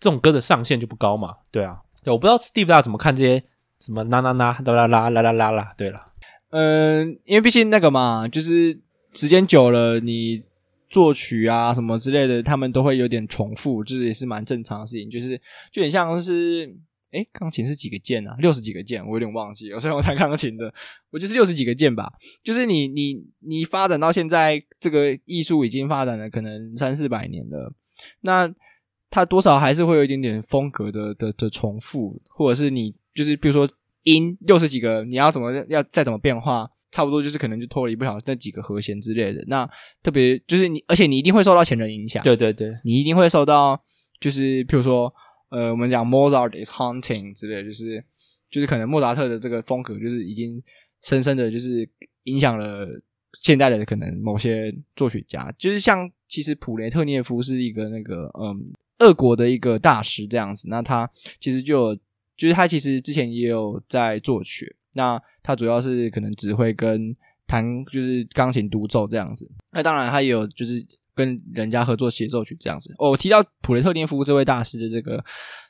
[0.00, 1.82] 这种歌的上限就不高嘛，对啊。
[2.06, 3.44] 我不知道 Steve 大家怎么看这些
[3.78, 5.72] 什么啦啦啦啦啦啦啦啦啦啦。
[5.76, 6.00] 对了，
[6.50, 8.80] 嗯，因为毕竟那个嘛，就是
[9.12, 10.42] 时间久了，你
[10.88, 15.10] 作曲啊什么之类的，他们都会有点重复，这也是蛮正常的事情。
[15.10, 15.38] 就是
[15.70, 16.74] 就很像是。
[17.12, 18.34] 诶，钢琴是几个键啊？
[18.38, 19.78] 六十几个键，我有点忘记了。
[19.80, 20.72] 虽然我弹钢琴的，
[21.10, 22.10] 我就是六十几个键吧。
[22.42, 27.72] 就是你你你发展到现在，这个艺术已经发展了可能三四百年了，
[28.22, 28.50] 那
[29.10, 33.68] 它多少还是会有一点点风格的的的重复，或者是你就是比如说
[34.04, 39.44] 音六十几个，你要怎么要再怎么变化，差不多就是可能就脱离不了那几个和弦之类的。
[39.48, 39.68] 那
[40.02, 42.22] 特别就是你，而且你一定会受到前人影响。
[42.22, 43.78] 对对对，你一定会受到，
[44.18, 45.12] 就是譬如说。
[45.52, 48.02] 呃，我们讲 Mozart is haunting 之类，就是
[48.50, 50.62] 就是可能莫扎特的这个风格，就是已经
[51.02, 51.86] 深深的就是
[52.22, 52.88] 影响了
[53.42, 61.94] 现代的可能某些作曲家，就是像其实普雷特涅夫是一个那个嗯俄国的一个大师这样子，那他其实就有
[62.34, 67.14] 就是他其实之前也有在作曲，那他主要是可能指挥跟
[67.46, 70.82] 弹就是钢琴独奏这样子，那当然他也有就是。
[71.14, 72.94] 跟人家合作协奏曲这样子。
[72.98, 75.24] 哦，我提到普雷特涅夫这位大师的这个，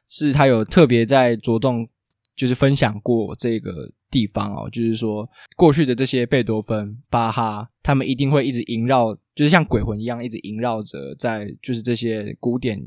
[0.09, 1.89] 是他有特别在着重，
[2.37, 12.81] 就是分享过这个地方哦，就是说过去的这些贝多芬、巴哈，他们一定会一直萦绕，就是像鬼魂一样，一直萦绕着在就是这些古典，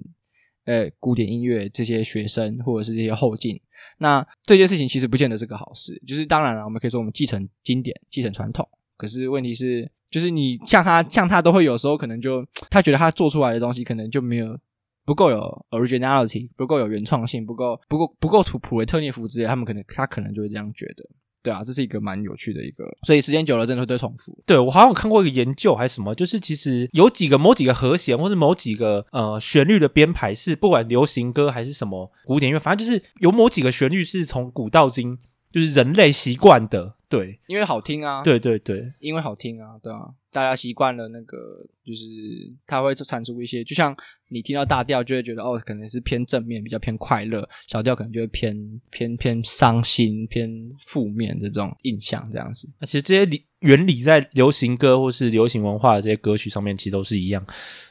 [0.66, 3.60] 呃，古典音乐这些学生或者是这些后进。
[3.98, 9.92] 那这件事情其实不见得是个好事，就是当然了，我们可以说我们继承经典、继承传统，可是问题是。
[10.16, 14.58] 就是你像他，像他都会有时候可能就他觉得他做出来的东西可能就没有
[15.04, 21.04] 不够有 originality，不够有原创性，不够不够不够土普雷特涅夫之类，他们可能他可能就会这样觉得，
[21.44, 24.42] 对啊，这是一个蛮有趣的一个，所以时间久了真的会对重复。
[24.46, 35.18] 对，我好像有看过一个研究还是什么，就是其实有几个某几个和弦或者某几个呃旋律的编排是不管流行歌还是什么古典乐，反正就是有某几个旋律是从古到今
[35.56, 36.96] 就是人类习惯的。
[37.08, 38.22] 对，因为好听啊。
[38.22, 42.06] 对对对，因为好听啊，对啊，大家习惯了那个，就是
[42.68, 43.96] 它会产出一些，就像
[44.28, 50.50] 你听到大调就会觉得哦，可能是偏正面，比较偏快乐；小调可能就会偏偏偏伤心、偏
[50.86, 52.68] 负面的这种印象，这样子。
[52.80, 57.46] 那其实这些理原理在流行歌或是流行文化的这些歌曲上面，其实都是一样。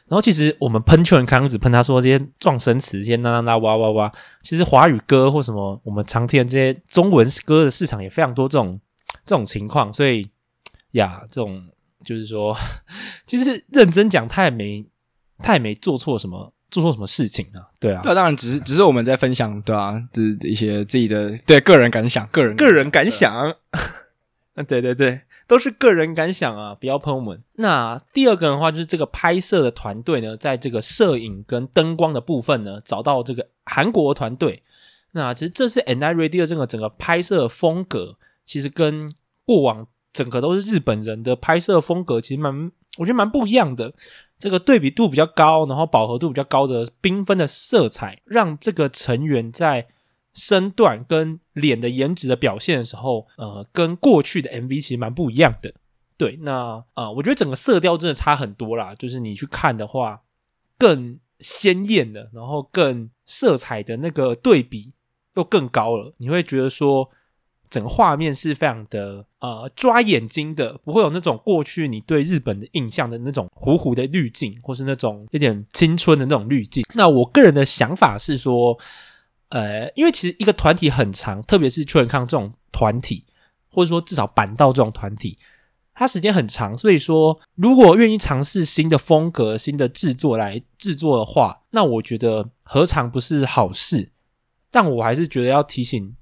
[0.09, 4.13] 然后其实我们喷劝康只喷他说这些撞声词，这些啦啦啦哇哇哇，
[4.43, 8.81] 其实华语歌或什么我们常听的这些中文歌的市场也非常多这种。
[9.25, 10.29] 这种情况，所以
[10.91, 11.65] 呀，这种
[12.05, 12.55] 就是说，
[13.27, 14.85] 其实认真讲，他也没，
[15.39, 23.33] 他也没做错什么，做错什么事情啊，对啊，对啊，当然只是只是我们在分享，对啊，就是一些自己的对个人感想，个人个人感想，
[24.57, 27.43] 嗯，对对对，都是个人感想啊，不要喷我们。
[27.55, 34.63] 那第二个的话，就是这个拍摄的团队呢，在这个摄影跟灯光的部分呢，找到这个韩国团队。
[35.13, 39.09] 那其实这次 N I Radio 这个整个拍摄风格，其实跟
[39.45, 43.93] 过往整个都是日本人的拍摄风格，其实蛮，我觉得蛮不一样的。
[44.39, 49.87] 这个对比度比较高，然后饱和度比较高的缤纷的色彩，让这个成员在
[50.35, 55.73] 身段跟脸的颜值的表现的时候，呃，跟过去的 MV 其实蛮不一样的。
[56.17, 58.95] 对，那啊、我觉得整个色调真的差很多啦。
[58.97, 60.23] 就是你去看的话，
[60.77, 64.93] 更鲜艳的，然后更色彩的那个对比
[65.37, 66.15] 又更高了。
[66.19, 67.09] 你会觉得说，
[67.71, 76.85] 整个画面是非常的呃抓眼睛的，不会有那种过去你对日本的印象的那种糊糊的滤镜，或是那种有点青春的那种滤镜。
[76.95, 78.77] 那我个人的想法是说。
[79.55, 83.25] 呃，因为其实一个团体很长，特别是确认康这种团体，
[83.69, 85.39] 或者说至少板道这种团体，
[85.95, 94.11] 它时间很长，所以说如果愿意尝试新的风格、新的制作来制作的话，那我觉得何尝不是好事？
[94.73, 96.17] 但我还是觉得要提醒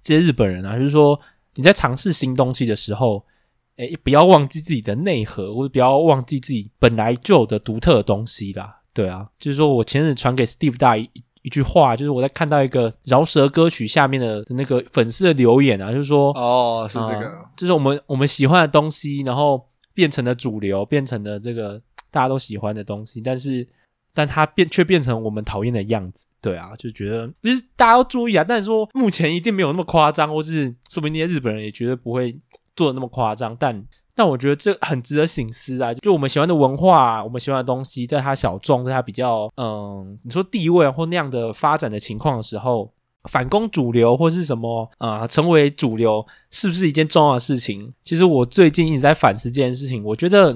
[0.00, 1.20] 这些日本人啊，就是说
[1.56, 3.26] 你在尝试新东西的时候，
[3.74, 8.82] 诶，不要忘记自己的内核，或者不要忘记自己本来就有的独特的东西啦。
[8.94, 11.10] 对啊，就是说我前日传给 Steve 大一。
[11.48, 21.80] 一句话就是我在看到一个饶舌歌曲下面的那个粉丝的留言啊，就是说哦，是这个、呃，就是我们我们喜欢的东西，然后变成了主流，变成了这个
[22.10, 23.66] 大家都喜欢的东西，但是
[24.12, 32.38] 但它变却变成我们讨厌的样子，对啊，就觉得就是大家要注意啊，但是说目前一定没有那么夸张，或是说不定那些日本人也绝对不会
[32.76, 33.82] 做的那么夸张，但。
[34.18, 35.94] 但我觉得这很值得省思啊！
[35.94, 42.92] 就我们喜欢的文化，我们喜欢的东西，在它小众，在它比较嗯，你说地位或那样的发展的情况的时候，
[43.30, 47.92] 反攻主流或是什么啊、成为主流，是不是一件重要的事情？
[48.02, 50.52] 其实我最近一直在反思这件事情，我觉得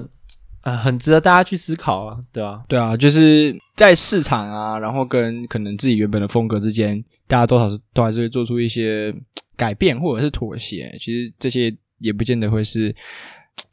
[0.63, 2.61] 啊、呃，很值得大家去思考啊，对啊？
[2.67, 9.15] 对啊，就是在市场啊，然后跟可能自己原本的风格之间，大家多少都还是会做出一些
[9.55, 10.93] 改变或者是妥协。
[10.99, 12.93] 其实这些也不见得会是。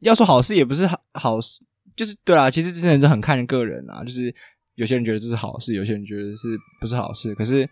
[0.01, 1.62] 要说好事也不是好好事，
[1.97, 2.51] 就是对啦。
[2.51, 4.35] 其实这些人都很看个人啊，就是
[4.75, 6.49] 有些人觉得这是好事，有些人觉得是
[6.81, 7.35] 不是好事。
[7.35, 7.69] 可是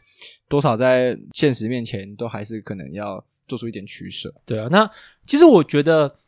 [0.49, 4.35] 多少在现实面前，都还是可能要做出一点取舍。
[4.44, 4.90] 对啊，那
[5.27, 6.18] 其实我觉得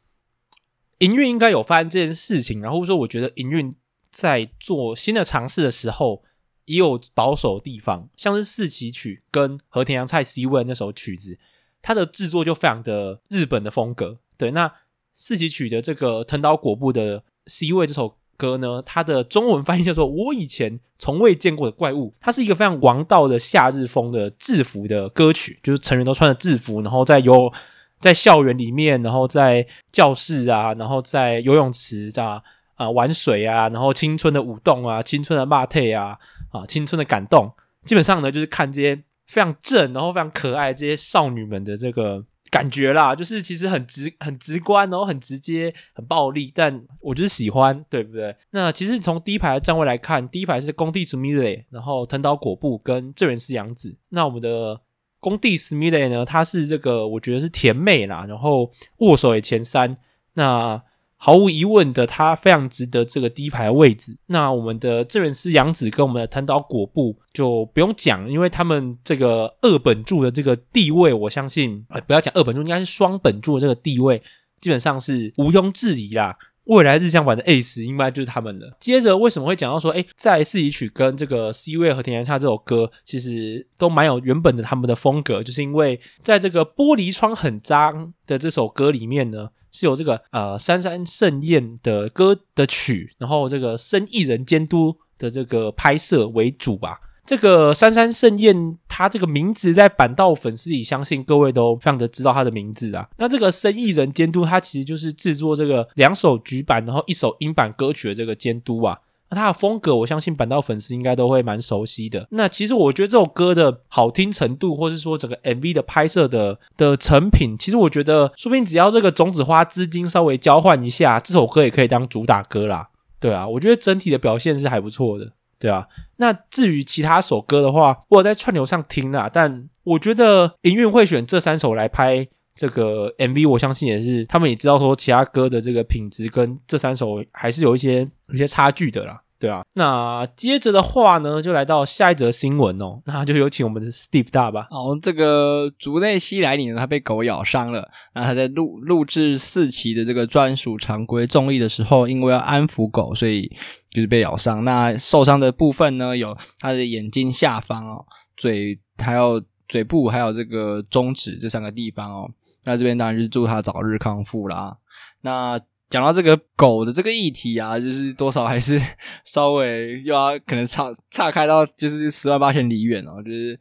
[0.99, 3.75] 营运应该有发生这件事情，然后说我觉得营运
[4.11, 6.23] 在做新的尝试的时候
[6.65, 11.39] 也有保守地方，像是四期曲跟和田洋菜 C 位那首曲子，
[11.83, 14.21] 它的制作就非常的日本的风格。
[14.39, 14.73] 对，那。
[15.13, 22.15] 四期曲的这个藤岛果布的 C 位这首歌呢，它的中文翻译叫做“我以前从未见过的怪物”。
[22.21, 27.53] 它是一个非常王道的夏日风的制服的歌曲，就是成员都穿着制服，然后在游
[27.99, 32.43] 在校园里面，然后在教室啊，然后在游泳池啊
[32.77, 36.17] 啊玩水啊，然后青春的舞动啊，青春的骂退啊
[36.51, 37.53] 啊，青春的感动，
[37.85, 38.97] 基本上呢就是看这些
[39.27, 42.25] 非常正，然后非常可爱这些少女们的这个。
[42.51, 48.35] 感觉啦，就是其实很直、很直观，然后很直接、很暴力，但我就是喜欢，对不对？
[48.51, 53.97] 那其实从第一排的站位来看，第一排是工地 Smile，然后藤岛果布跟正原司阳子。
[54.09, 54.81] 那我们的
[55.21, 59.97] 工地 Smile 呢，她是这个我觉得是甜妹啦，然后握手也前三。
[60.35, 60.83] 那
[61.23, 64.17] 毫无疑问的，他非常值得这个第一排位置。
[64.29, 74.23] 那我们的正原司阳子跟我们的藤岛果布就不用讲，因为他们这个二本柱的这个地位，我相信，哎，不要讲二本柱，应该是双本柱的这个地位，
[74.63, 76.39] 基本上是毋庸置疑啦。
[76.65, 78.75] 未来日向坂的 Ace 应该就是他们了。
[78.81, 89.51] 接着为什么会讲到说，哎，在四一曲跟这个 C 位和田洋菜这首歌，其实都蛮有原本的他们的风格，就是因为在这个玻璃窗很脏的这首歌里面呢。
[89.73, 97.01] 是由这个呃杉杉盛宴的歌的曲，然后这个生意人监督的这个拍摄为主吧。
[97.27, 98.57] 这个杉杉盛宴》
[98.89, 103.09] 它这个名字在板道粉丝里，相信各位都非常的知道它的名字啊。
[103.19, 108.99] 那这个生意人监督，他其实就是制作这个两首局版，然后一首音版歌曲的这个监督啊。
[109.31, 112.27] 那他的风格，我相信板道粉丝应该都会蛮熟悉的。
[112.31, 122.89] 那其实我觉得这首歌的好听程度，或是说整个 MV 的拍摄的的成品，其实我觉得，说不定只要这个种子花资金稍微交换一下，这首歌也可以当主打歌啦。
[123.21, 125.33] 对啊，我觉得整体的表现是还不错的。
[125.59, 132.27] 对啊，那至于其他首歌的话，我有在串流上听啦，但我觉得营运会选这三首来拍。
[132.61, 139.23] 这个 MV 我相信也是，他们也知道说其他歌的这个品质跟这三首还是有一些有一些差距的啦。
[139.39, 144.69] 对啊，那接着的话呢，就来到下一则新闻哦，那就有请我们的 Steve 大吧。
[144.71, 147.91] 哦，这个竹内希来里呢，他被狗咬伤了。
[148.15, 153.51] 那他在录录制四期的这个专属常规重力的时候，因为要安抚狗，所以
[153.89, 154.63] 就是被咬伤。
[154.65, 158.05] 那受伤的部分呢，有他的眼睛下方哦，
[158.37, 162.31] 嘴还有嘴部，还有这个中指这三个地方哦。
[162.65, 164.77] 那这边当然就是祝他早日康复啦。
[165.23, 168.81] 那讲到这个狗的这个议题啊，就是多少还是
[169.25, 173.23] 稍微又要可能岔岔开到就是十万八千里远哦。
[173.23, 173.59] 就是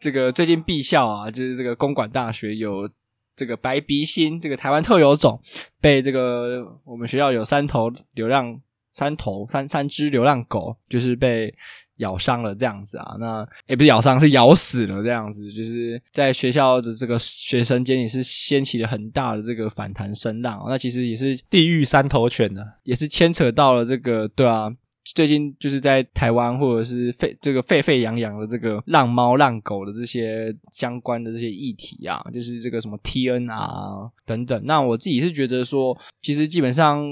[0.00, 2.88] 这个最近敝校啊，就是这个公馆大学有
[3.36, 5.40] 这个白鼻心这个台湾特有种
[5.80, 8.60] 被这个我们学校有三头流浪
[8.92, 11.54] 三头三三只流浪狗，就是被。
[11.98, 20.64] 咬伤了这样子啊，那也不是咬伤，是咬死了这样子，就是在学校的这个学生间也是掀起了很大的这个反弹声浪。
[20.66, 24.72] 那其实也是地狱三头犬呢，也是牵扯到了这个，对啊。
[25.14, 34.60] 最近就是在台湾或者是沸这个沸沸扬扬的这个浪猫浪狗的这些相关的这些议题啊，就是这个什么 TN 啊等等。
[34.64, 37.02] 那我自己是觉得说，其实基本上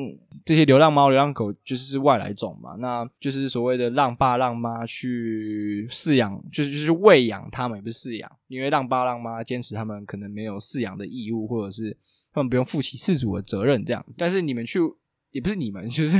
[0.45, 11.97] 这些流浪猫、流浪狗就是外来种嘛，那就是所谓的浪爸浪妈去饲养，就是就是喂养他们，也不是饲养，因为浪爸浪妈坚持他们可能没有饲养的义务，或者是
[12.33, 14.17] 他们不用负起饲主的责任这样子。
[14.19, 14.81] 但是你们去。
[15.37, 16.17] 也不是你们， 就是，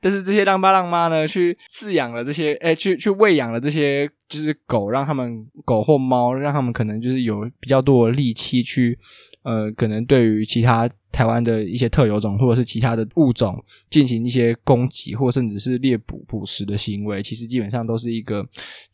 [0.00, 8.98] 但是这些浪爸浪妈呢，去饲养了这些，哎，去去喂养了这些，就是狗，让他们狗或猫，让他们可能就是有比较多的力气去，
[9.42, 18.42] 呃，可能对于其他台湾的一些特有种或者是其他的物种进行一些攻击，或甚至是猎捕捕食的行为，其实基本上都是一个，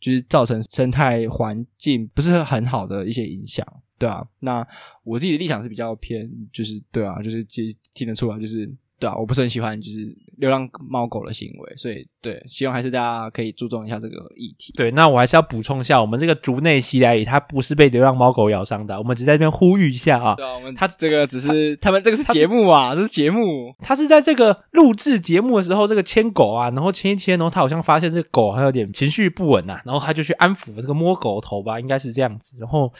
[0.01, 3.65] 就是造成生态环境不是很好的一些影响，
[3.97, 4.67] 对啊，那
[5.05, 8.69] 我自己的立场是比较偏，就是对啊，就是其实听得出来，就是。
[9.01, 14.71] 对啊，我不是很喜欢就是流浪猫狗的行为，所以对，希望还是大家可以注重一下这个议题。
[14.77, 20.35] 对，那我还是要补充一下，我们这个竹内希来里，它不是被流浪猫狗咬伤的，我们只在这边呼吁一下啊。
[20.35, 23.75] 对啊，我们他这个只是他，他们这个是节目啊，这是节目。
[23.79, 32.93] 他是在这个录制节目的时候，这个牵狗啊，然后牵一牵，然后他好像发现这个狗还有点情绪不稳啊，然后他就去安抚这个摸狗头吧，应该是这样子，然后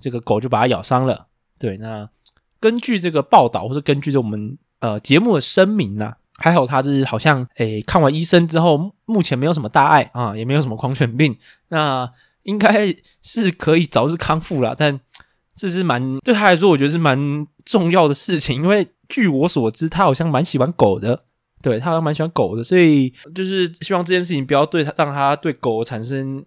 [0.00, 1.28] 这个狗就把它咬伤了。
[1.60, 2.10] 对，那
[2.58, 6.16] 根据这个报道，或者根据这我们呃节目的声明呢、啊。
[6.36, 12.10] 还好他是好像诶，看完医生之后，目前没有什么大碍啊，也没有什么狂犬病，那
[12.42, 14.74] 应该是可以早日康复了。
[14.76, 14.98] 但
[15.54, 21.24] 这是蛮对他来说，我觉得是蛮重要的事情，因为据我所知，他好像蛮喜欢狗的，
[21.62, 26.44] 对，他好像蛮喜欢狗的，所以就是希望这件事情不要对他让他对狗产生。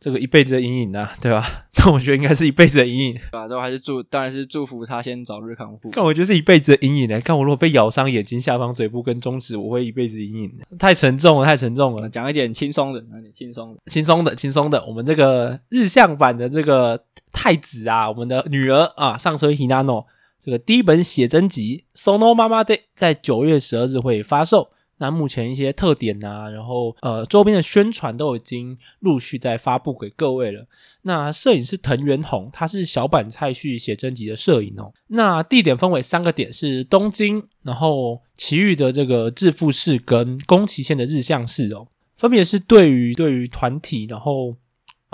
[0.00, 1.66] 这个一辈子的阴影啊， 对吧？
[1.74, 3.46] 但我觉得应该是一辈子的阴影，对吧？
[3.46, 5.90] 都还是祝，当然是祝福他先早日康复。
[5.92, 7.20] 但我觉得是一辈子的阴影呢。
[7.20, 10.52] 看我如果被咬伤眼睛下方、嘴部跟中指，我会一辈子阴影。
[10.76, 12.08] 太沉重了，太沉重了。
[12.10, 14.84] 讲一点轻松的，讲一点轻松的，轻松的，轻松的。
[14.86, 20.04] 我们这个日向版的这个太子啊，我们的女儿啊，上川阳乃
[20.40, 24.70] 这个第一本写真集《そのままで》在九月十二日会发售。
[24.97, 30.65] 那目前一些特点啊，然后呃周边的宣传都已经陆续在发布给各位了。
[31.03, 34.93] 那摄影师藤原弘，他是小坂菜绪写真集的摄影哦。
[35.07, 41.87] 那地点分为三个点，是东京，然后其余的这个致富市跟宫崎县的日向市哦，
[42.17, 44.55] 分别是对于对于团体，然后。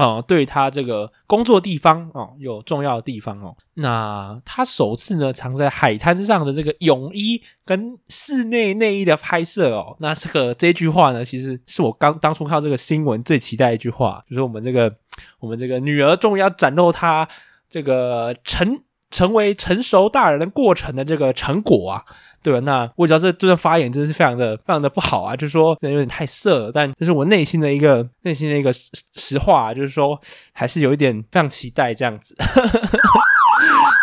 [0.03, 3.55] 啊、对他这个工作地方哦、有重要的地方哦。
[3.75, 9.95] 那他首次呢，藏在海滩上的这个泳衣跟室内内衣的拍摄哦。
[9.99, 14.93] 那这个这句话呢，其实是我刚当初看到这个新闻最期待一句话，就是我们这个
[15.39, 17.27] 我们这个女儿终于要展露她
[17.69, 18.79] 这个成
[19.13, 22.03] 成为成熟大人的过程的这个成果啊。
[22.43, 22.59] 对吧？
[22.59, 30.19] 那我知道这这段发言真的是非常的非常的不好啊，就是说有点太色了，但这是我内心的一个内心的一个实实话啊，就是说
[30.51, 32.35] 还是有一点非常期待这样子。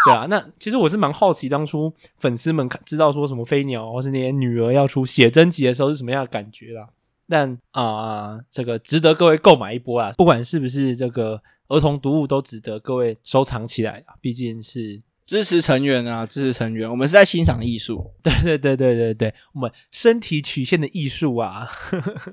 [0.07, 6.87] 对啊，那其实我是蛮好奇，当初粉丝们知道说什么飞鸟或是那些女儿要出写真集的时候是什么样的感觉啦。
[7.29, 15.01] 但啊、呃，这个值得各位购买一波啊，不管是不是这个儿童读物，都值得各位收藏起来啊，毕竟是。
[15.27, 18.11] 支持成员啊，支持成员，我们是在欣赏艺术。
[18.21, 21.69] 对对对对对对，我们身体曲线的艺术啊。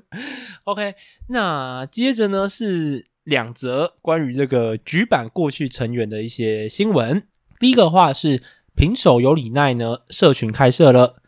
[0.64, 0.96] OK，
[1.28, 7.22] 那接着呢是两则关于这个櫸坂过去成员的一些新闻。
[7.60, 8.42] 第一个的话是
[8.74, 11.22] 平手有里奈呢，社群开设了，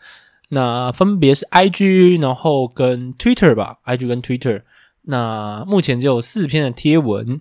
[0.49, 4.63] 那分别是 IG，然后跟 Twitter 吧，IG 跟 Twitter。
[5.03, 7.41] 那目前只有四篇的贴文。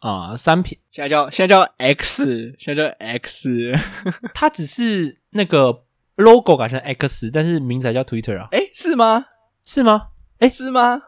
[0.00, 3.72] 啊、呃，三品现在叫现在叫 X，现在叫 X，
[4.34, 5.84] 它只是那个
[6.16, 8.48] logo 改成 X，但是名字还叫 Twitter 啊？
[8.50, 9.26] 诶，是吗？
[9.64, 10.08] 是吗？
[10.40, 11.00] 诶，是吗？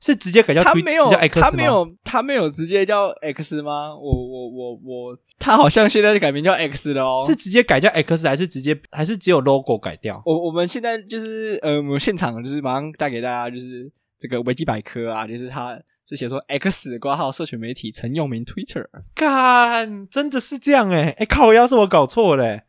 [0.00, 1.10] 是直接改叫 Twitter，他没有？
[1.28, 3.94] 他没有，他没有直接叫 X 吗？
[3.94, 7.20] 我我我我，他好像现在就改名叫 X 了哦。
[7.26, 10.22] 是直接改叫 X，还是直接还是只有 logo 改掉？
[10.24, 13.90] 我我们现在就是呃，我们现场就是马上带给大家就是
[14.20, 15.76] 这个维基百科啊，就是他
[16.08, 22.60] 是写说 X 挂号社群媒体曾用名 Twitter，干，真的是这样哎哎靠，要是我搞错了。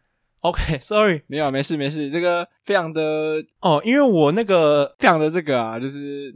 [0.41, 6.35] OK，Sorry，okay，没有，没事，没事，这个非常的哦，因为我那个非常的这个啊，就是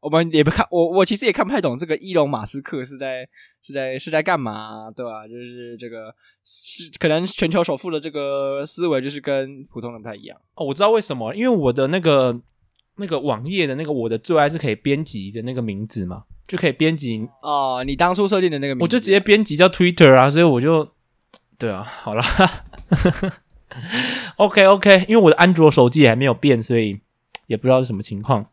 [0.00, 3.28] 我们也不看，我我其实也看不太懂这个伊隆马斯克是在
[3.62, 5.26] 是在是在干嘛，对吧？
[5.26, 10.66] 就是这个是可能全球首富的这个思维就是跟普通人不太一样哦。
[10.66, 12.40] 我知道为什么，因为我的那个
[12.96, 17.82] 那个网页的那个我的最爱是可以编辑的那个名字嘛，就可以编辑哦。
[17.84, 20.88] 你当初设定的那个名字，我就直接编辑叫 Twitter 啊，所以我就
[21.58, 22.22] 对啊，好了。
[24.36, 27.00] OK OK，因为我的安卓手机还没有变，所以
[27.46, 28.46] 也不知道是什么情况。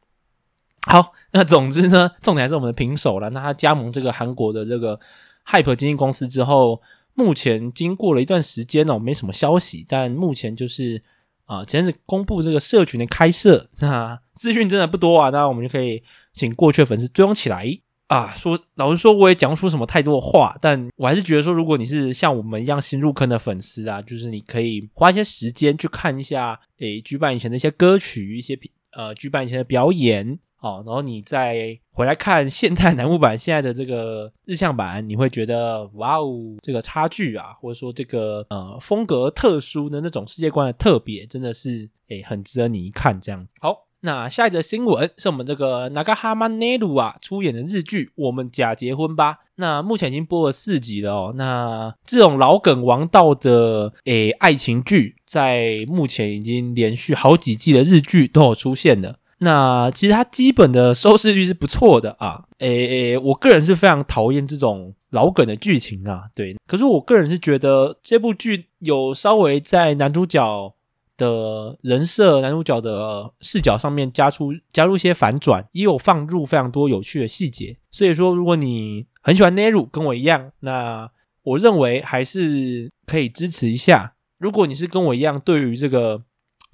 [0.85, 3.29] 好，那总之呢，重点还是我们的平手了。
[3.29, 4.99] 那他加盟这个韩国的这个
[5.47, 6.81] Hype 经纪公司之后，
[7.13, 11.01] 目前经过了一段时间哦，没什么消息，但目前就是
[11.45, 17.79] 啊，呃、前阵子公布这个社群的开设，那资讯真的不多啊，那我们就可以请过去的粉丝追踪起来。
[18.07, 28.59] 啊，说老实说，我也讲不出什么太多的话，但我还是觉得说，如果你是像我们一样新入坑的粉丝啊，就是你可以花一些时间去看一下，诶举办以前的一些歌曲，一些
[28.91, 43.55] 呃举办以前的表演，哦，然后你再回来看现在乃木版现在的这个日向版，你会觉得哇哦，这个差距啊，或者说这个呃风格特殊的那种世界观的特别，真的是诶，很值得你一看这样子。
[43.59, 43.87] 好。
[44.05, 49.33] 那下一则新闻是我们这个 Nagahama Neru 啊出演的日剧《我们假结婚吧》。
[49.55, 51.33] 那目前已经播了四集了哦。
[51.37, 59.19] 那这种老梗王道的诶爱情剧，在目前已经连续好几季的日剧都有出现了。
[59.37, 62.43] 那其实它基本的收视率是不错的啊。
[62.59, 66.23] 诶诶，我个人是非常讨厌这种老梗的剧情啊。
[66.35, 70.73] 对，可是我个人是觉得这部剧有稍微在男主角。
[71.15, 77.77] 的人设，男主角的视角上面加出加入一些反转，也有放入非常多有趣的细节。
[77.91, 81.09] 所以说，如果你很喜欢 Neru，跟我一样，那
[81.43, 84.15] 我认为还是可以支持一下。
[84.39, 86.23] 如果你是跟我一样，对于这个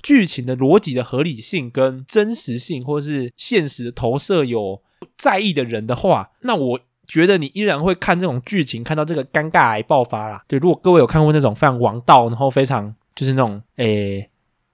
[0.02, 4.82] 剧情的逻辑的合理性跟真实性，或是现实投射有
[5.18, 10.44] 在意的人的话，那我觉得你依然会看这种剧情，看到这个尴尬癌爆发啦。
[10.48, 12.96] 对，如果各位有看过那种非常王道，然后非常。
[13.16, 14.29] 就是那种诶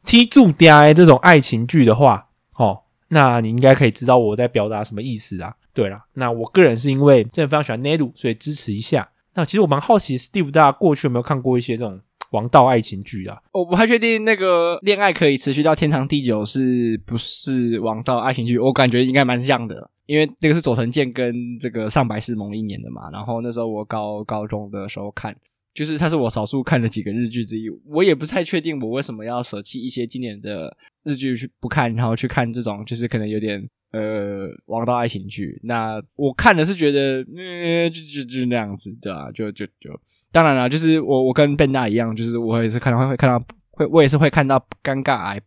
[0.05, 5.53] 踢住爹这种爱情剧的话，哦，那你应该可以知道我在表达什么意思啊。
[5.73, 9.09] 对啦，那我个人是因为真的非常喜欢 Nedu，所以支持一下。
[9.33, 11.99] 那其实我蛮好奇，Steve 大家过去有没有看过一些这种
[12.31, 13.37] 王道爱情剧啊？
[13.51, 23.09] 我不太确定那个恋爱可以持续到天长地久是不是王道爱情剧，我感觉应该蛮像的，因为那个是佐藤健跟这个上白石萌一年的嘛。
[23.11, 25.35] 然后那时候我高高中的时候看。
[25.75, 33.61] 就是它是我少数看的几个日剧之一，我也不太确定我为什么要舍弃一些经典的日剧去不看，然后去看这种就是可能有点
[33.91, 35.59] 呃王道爱情剧。
[35.63, 39.29] 那我看的是觉得，呃，就就就那样子，对吧？
[39.33, 39.99] 就就就，
[40.31, 45.41] 当然了，就是我我跟 Ben 大一样，就是我也是看到会会看到会我也是会看到尴尬癌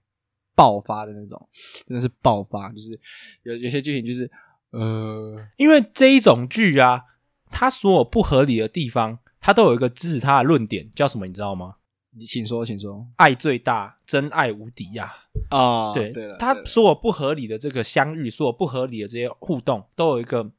[0.55, 1.49] 爆发的那种，
[1.87, 3.01] 真的是爆发，就是
[3.45, 4.31] 有有些剧情就是
[4.72, 7.01] 呃，因为这一种剧啊，
[7.51, 9.20] 它所有不合理的地方。
[9.41, 11.26] 他都有一个支持他的论点，叫什么？
[11.26, 11.74] 你知道吗？
[12.16, 13.07] 你请说，请说。
[13.16, 15.12] 爱最大，真爱无敌呀！
[15.51, 20.51] 啊，对，对了，他所有不合理的这个相遇，所有不合理的这些互动，都有一个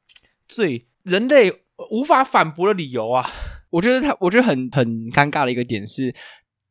[0.47, 1.51] 最人类
[1.91, 3.27] 无法反驳的理由啊！
[3.71, 6.13] 我觉得他，我觉得很很尴尬的一个点是，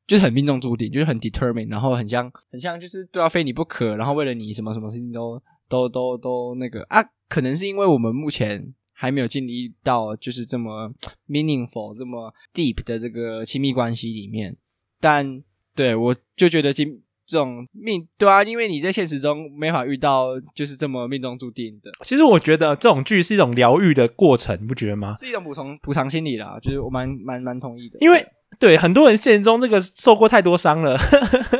[0.06, 8.74] 就是很命中注定，就是很 determined，然后很像很像就是都要非你不可，然后为了你什么什么事情都都都都那个啊，可能是因为我们目前。
[9.00, 10.92] 还没有经历到就是这么
[11.28, 14.56] meaningful、这么 deep 的这个亲密关系里面，
[14.98, 15.40] 但
[15.76, 16.84] 对我就觉得这
[17.24, 21.92] 这种命对啊，因为你在现实中没法遇到就是这么命中注定的。
[22.02, 25.14] 其实我觉得这种剧是一种疗愈的过程，你不觉得吗？
[25.14, 27.98] 是一种补偿补偿心理啦，就是我蛮蛮蛮同意的。
[28.00, 28.26] 因为
[28.58, 30.98] 对很多人现实中这个受过太多伤了，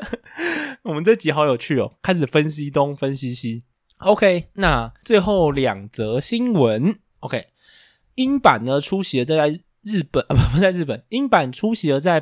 [0.83, 3.63] 我们这集好有趣哦，开始分析东分析西。
[3.99, 6.97] OK，那最后两则新闻。
[7.21, 7.47] OK，
[8.15, 12.19] 英版呢出席了在日本 啊，不不在日本，英版出席了在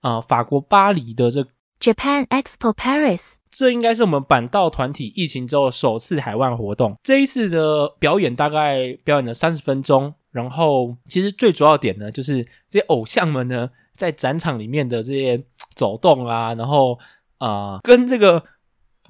[0.00, 1.46] 啊、呃、法国巴黎的这
[1.80, 6.96] Japan Expo Paris，这应该是我们板道团体疫情之后首次海外活动。
[7.02, 15.44] 这一次的表演大概表演了三十分钟，然后其实最主要点呢，就是这些偶像们呢在展场里面的这些
[15.74, 16.98] 走动啊，然后
[17.38, 18.42] 啊、呃、跟这个。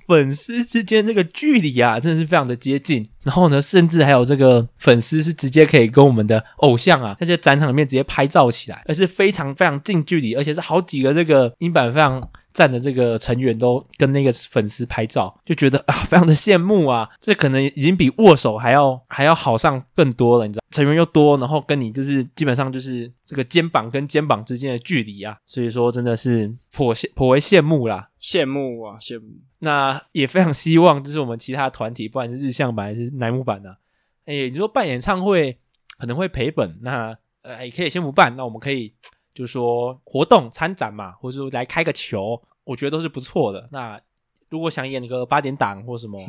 [0.09, 3.09] 粉丝之间这个距离啊，真的是非常的接近。
[3.22, 12.28] 然后呢，甚至还有这个粉丝是直接可以跟我们的偶像啊，在这展场里面直接拍照起来，而是非常非常近距离，而且是好几个这个英版非常。
[12.54, 17.09] 站的这个成员都跟那个粉丝拍照，就觉得啊，非常的羡慕啊！
[17.20, 20.64] 这可能已经比握手还要还要好上更多了，你知道？
[20.72, 29.26] 成员又多，然后跟你就是基本上就是这个肩膀跟肩膀之间的距离啊，所以说真的是颇羡颇为羡慕啦，羡慕啊，羡慕。
[29.59, 33.70] 那也非常希望，就是我们其他团体，不管是日向版还是乃木版的，
[34.24, 35.59] 哎，你说办演唱会
[35.98, 38.94] 可能会赔本，那呃也可以先不办，那我们可以。
[39.34, 43.68] 就是说活动参展嘛，或者说来开个球，我觉得都是不错的。
[43.70, 44.00] 那
[44.48, 46.20] 如果想演个八点档或什么，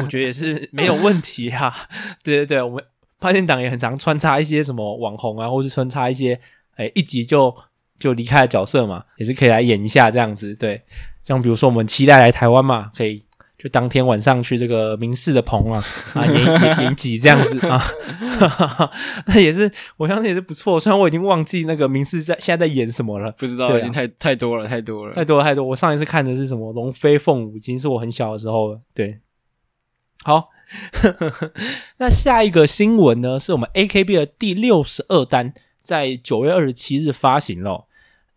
[0.00, 1.72] 我觉得也是没有问题啊。
[2.24, 2.84] 对对对，我们
[3.20, 6.40] 八点档也很常穿插一些什么网红啊，或是穿插一些
[6.74, 7.54] 哎一集就
[7.96, 10.52] 就离开的角色嘛，也是可以来演一下这样子。
[10.56, 10.82] 对，
[11.28, 13.22] 像比如说我们期待来台湾嘛，可以。
[13.58, 17.82] 就当天晚上去这个明视的棚啊， 啊演演演几这样子啊，
[19.26, 20.78] 那也是我相信也是不错。
[20.78, 25.64] 虽然我已经忘记那个明视在现在在演什么了，不知道，啊、已经太太多了，太多了，太多了，太多。
[25.64, 28.80] 我上一次看的是什么《龙飞凤舞》，已经是我很小的时候了。
[28.94, 29.18] 对，
[30.22, 30.50] 好，
[31.98, 35.52] 那下一个新闻呢，是我们 AKB 的第六十二单，
[35.82, 37.87] 在九月二十七日发行了。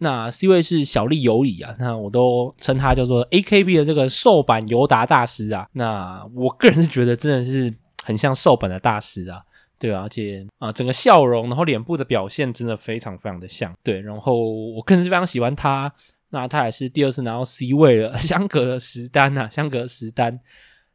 [0.03, 5.67] 那 C 位是小栗有以啊，那我都称他叫做 AKB 的这个瘦版尤达大师啊。
[5.73, 7.71] 那我个人是觉得真的是
[8.03, 9.43] 很像瘦版的大师啊，
[9.77, 14.01] 对啊，而且啊整个笑容，然后脸部的表现真的非常非常的像，对。
[14.01, 15.93] 然后我个人是非常喜欢他，
[16.31, 20.39] 那他也是第二次拿到 C 位了， 相隔了十单啊，相隔十单。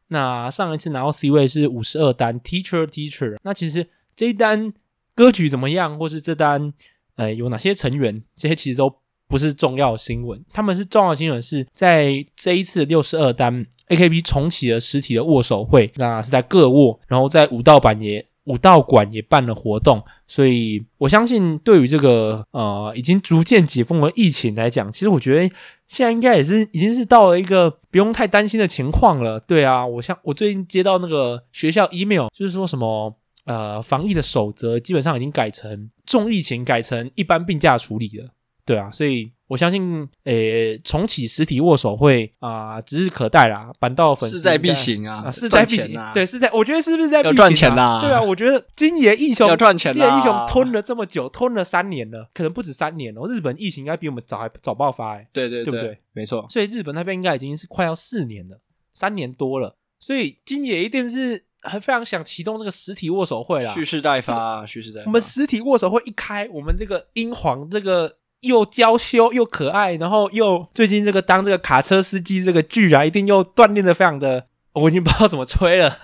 [0.08, 3.36] 那上一次拿到 C 位是五十二单，Teacher Teacher。
[3.44, 4.72] 那其实这一单
[5.14, 6.72] 歌曲怎么样，或是这单？
[7.16, 8.22] 呃，有哪些成员？
[8.36, 8.92] 这些其实都
[9.28, 10.44] 不是重要新闻。
[10.52, 20.02] 他们是重要新闻，是在这一次六十二单 AKB 重启了实体的握手会，那是在各握，然后在武道版也武道馆也办了活动。
[20.26, 25.54] 所以我相信，对于这个呃已经逐渐解封的疫情来讲，其实我觉得
[25.88, 29.40] 现在应该也是已经是到了一个不用太担心的情况了。
[29.40, 33.16] 对啊，我像我最近接到那个学校 email，就是说什么。
[33.46, 38.28] 呃，防疫的守则基本上已经改成重疫情改成一般病假处理了，
[38.64, 43.70] 对啊，所以我相信，诶、欸，重启实体握手会啊、呃，指日可待啦。
[43.78, 48.00] 板道粉丝势在必行啊，势在必行，对，是在，我觉得是不是在必行、啊、要赚钱啦？
[48.00, 53.28] 对啊，我觉得金野义雄要赚钱，今野义雄吞了这么久，吞了三年了，可能不止三年哦。
[53.28, 55.98] 日本疫情应该比我们早还早爆发、欸，哎，对对对，对不对？
[56.12, 58.60] 没错，所以日本那边应该已经是快要四年了，
[58.92, 61.45] 三年多了，所以金野一定是。
[61.66, 65.06] 还非常想启动这个实体握手会啦，蓄势待发，蓄势待发。
[65.06, 75.98] 我们实体握手会一开，我们这个英皇这个又娇羞又可爱，然后又最近这个当这个卡车司机这个剧啊，一定又锻炼的非常的，我已经不知道怎么吹了。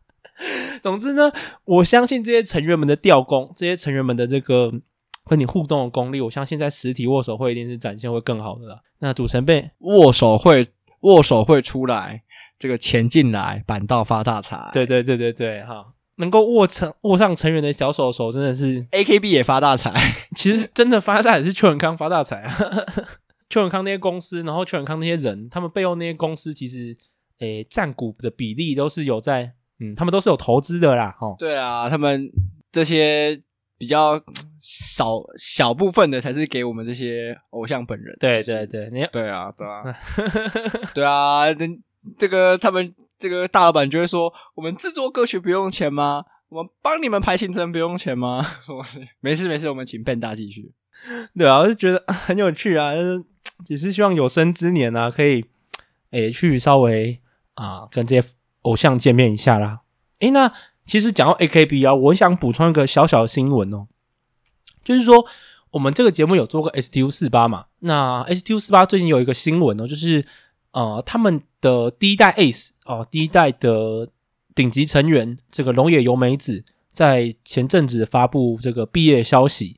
[0.82, 1.32] 总之呢，
[1.64, 4.72] 我相信这些成员们的调功，这些成员们的这个
[5.24, 8.80] 和你互动的功力，我相信在实体握手会一定是展现会更好的啦。
[8.98, 10.68] 那组成被握手会
[11.00, 12.22] 握手会出来。
[12.58, 14.70] 这个钱进来，板道发大财。
[14.72, 19.92] 对对对对对，哈，能够握成握上成员的小手手，真的是 AKB 也发大财。
[20.34, 22.54] 其实真的发大财是邱永康发大财啊，
[23.50, 26.96] 邱永康那些公司，然后邱永康那些人，他们背后那些公司，其实
[27.38, 31.34] 诶占股的比例都是有在，嗯，他们都是有投资的啦，哈。
[31.38, 32.30] 对啊，他们
[32.72, 33.40] 这些
[33.78, 34.18] 比较
[34.58, 38.16] 少小部分的，才是给我们这些偶像本人。
[38.18, 39.82] 对对对，你对啊对啊
[40.94, 41.44] 对啊，
[42.18, 46.24] 这个他们这个大老板就会说：“我们制作歌曲不用钱吗？
[46.48, 48.46] 我们帮你们排行程不用钱吗？”
[49.20, 50.72] 没事没事，我们请笨大继续。
[51.36, 53.24] 对啊，我就觉得很有趣啊，就是
[53.64, 55.44] 只是希望有生之年啊，可以
[56.10, 57.20] 诶去稍微
[57.54, 58.28] 啊跟这些
[58.62, 59.80] 偶像见面一下啦。
[60.20, 60.52] 诶，那
[60.84, 63.86] 其实讲到 AKB 啊，我想补充一个小小的新闻哦，
[64.82, 65.26] 就是说
[65.70, 70.26] 我们这个节目有做过 STU 四八嘛，那 STU 四八最近有一个新闻哦，就是。
[70.72, 74.08] 呃，他们的第一代 Ace 哦、第一代的
[74.54, 79.76] 顶级成员这个龙野由美子，在前阵子发布这个毕业消息。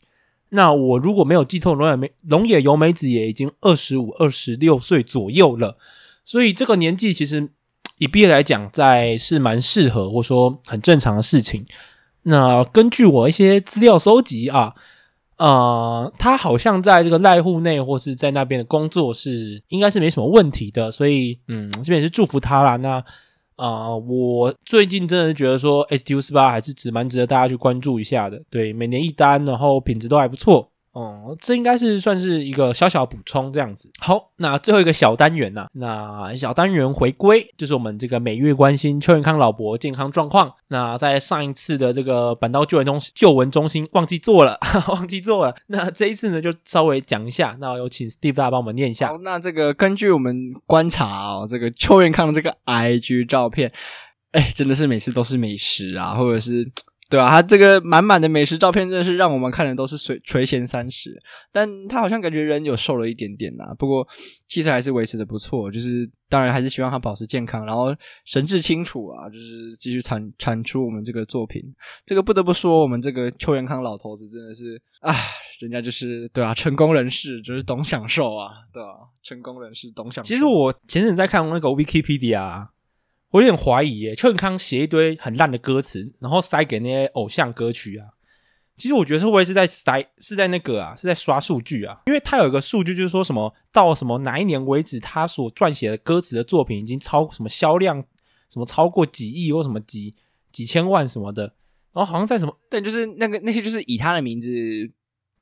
[0.50, 5.78] 那我如果没有记错，龙野美龙野由美子也已经二十五、二十六岁左右了，
[6.24, 7.48] 所以这个年纪其实
[7.96, 11.64] 以毕业来讲，在是蛮适合或说很正常的事情。
[12.24, 14.74] 那根据我一些资料收集啊。
[15.38, 22.76] 呃，他好像在这个濑户内或是在那边的工作是应该是没什么问题的，所以嗯，这边也是祝福他啦。
[22.76, 23.02] 那
[23.56, 28.40] 啊、我最近真的是觉得说，STU 四八还是值蛮值得大家去关注一下的。
[28.48, 33.88] 对，每年一单，然后品质都还不错哦，这应该是算是一个小小补充这样子。
[34.00, 35.68] 好，那最后一个小单元呢、啊？
[35.74, 40.52] 那小单元回归就是我们这个每月关心邱元康老伯健康状况。
[40.68, 45.54] 那在上一次的这个板刀救援中救文中心忘记做了， 忘记做了。
[45.68, 47.56] 那这一次呢，就稍微讲一下。
[47.60, 49.08] 那有请 Steve 大帮我们念一下。
[49.08, 53.70] 好，那这个根据我们观察哦，这个邱元康的这个 IG 照片，
[54.32, 56.68] 哎，真的是每次都是美食啊，或者是。
[57.10, 61.10] 对啊，他这个满满的美食照片真的是让我们看的都是垂垂涎三尺，
[61.50, 64.06] 但他好像感觉人有瘦了一点点呐、啊，不过
[64.46, 67.86] 气色还是维持的不错，就是当然还是希望他保持健康，然后
[68.26, 71.62] 神志清楚啊，就是继续产产出我们这个作品。
[72.04, 75.14] 这个不得不说，我们这个邱元康老头子真的是啊，
[75.60, 80.28] 人家就是对啊，成功人士就是懂享受啊，对啊，成功人士懂享受。
[80.28, 82.68] 其实我前阵在看那个 Wikipedia。
[83.30, 88.06] 我有点怀疑耶，邱永康写一堆很烂的歌词，然后塞给那些偶像歌曲啊。
[88.76, 92.00] 其实我觉得会不会是在塞，是在那个啊，是在刷数据啊？
[92.06, 98.02] 因为他有一个数据，就是说什么到什么哪一年为止，他所撰写的歌词的作品已经超什么销量，
[98.48, 100.14] 什么超过几亿或什么几
[100.50, 101.52] 几千万什么的。
[101.92, 104.48] 然后好像在什么，对，就是那个那些就是以他的名字，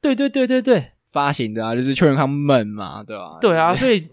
[0.01, 3.39] 对对对对对，发行的啊，就是邱永康们嘛，对吧？
[3.41, 4.09] 对啊，所以。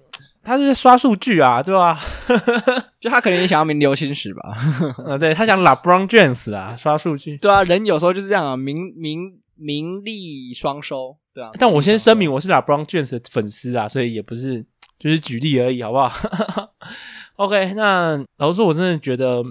[0.46, 1.98] 他是在刷数据啊，对吧？
[3.00, 4.42] 就他可能也想要名留青史吧。
[5.06, 7.38] 呃，对，他想 LeBron James 啊，刷数据。
[7.38, 11.52] 对啊，人有时候就是这样啊，名名名利双收，对啊。
[11.60, 14.66] 但我先声明，我是 LeBron James 的粉丝啊，所以也不是
[15.00, 16.12] 就是举例而已，好不好？
[17.38, 19.44] OK，那老实说，我真的觉得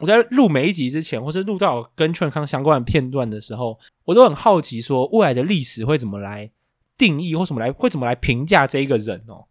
[0.00, 6.50] 我在录每一集之前，或是录到跟邱康相关的片段的时候，我都很好奇，说未来的历史会怎么来
[6.96, 9.46] 定义，或怎么来会怎么来评价这一个人哦。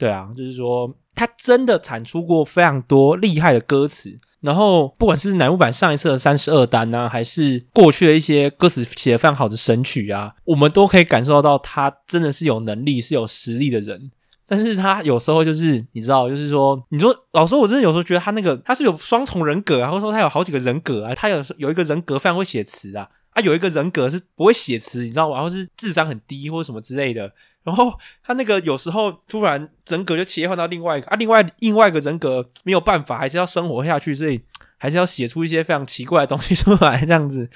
[0.00, 14.10] 对啊，就是说他真的产出过非常多厉害的歌词，然后不管是乃木坂上一次的三十二单啊，还是过去的一些歌词写得非常好的神曲啊，我们都可以感受到他真的是有能力、是有实力的人。
[14.46, 25.34] 但是他有时候就是你知道，就是说，你说老师，我真的有时候觉得他那个他是有双重人格啊，或者说他有好几个人格啊，他有有一个人格非常会写词啊，啊有一个人格是不会写词，你知道吗？
[25.34, 27.30] 然后是智商很低或者什么之类的。
[27.62, 27.92] 然后
[28.22, 34.40] 他那个有时候突然人格就切换到另外一个啊，另外另外一个人格没有办法，还是要生活下去，所以
[34.78, 37.46] 还是要写出一些非常奇怪的东西出来，这样子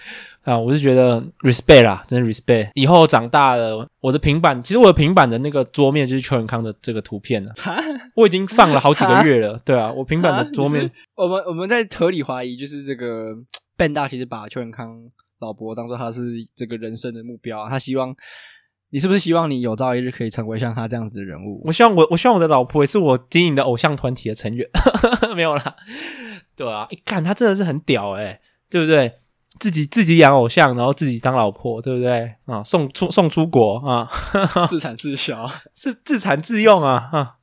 [0.42, 2.68] 啊，我是觉得 respect 啦，真的 respect。
[2.74, 7.54] 以后长大了，我的平板其实我的平板的那个桌面就是邱永康的这个图片了，
[8.14, 13.34] 我已经放了好几个月了，对啊，我平板的桌面，我们我们在合理怀疑，就是这个
[13.78, 14.94] Ben 大其实把邱永康
[15.38, 18.14] 老伯当做他是这个人生的目标，他希望。
[18.94, 21.60] 你是不是希望你有朝一日可以成为像他这样子的人物？
[21.64, 24.64] 我希望我，我希望我的老婆也是我经营的偶像团体的成员。
[25.34, 25.74] 没有啦，
[26.54, 28.40] 对啊，一看他真的是很屌诶、欸、
[28.70, 29.14] 对不对？
[29.58, 32.36] 自己自己养偶像，然后自己当老婆，对不对？
[32.44, 34.08] 啊，送出送出国啊，
[34.70, 37.34] 自产自销，是自产自用啊，啊，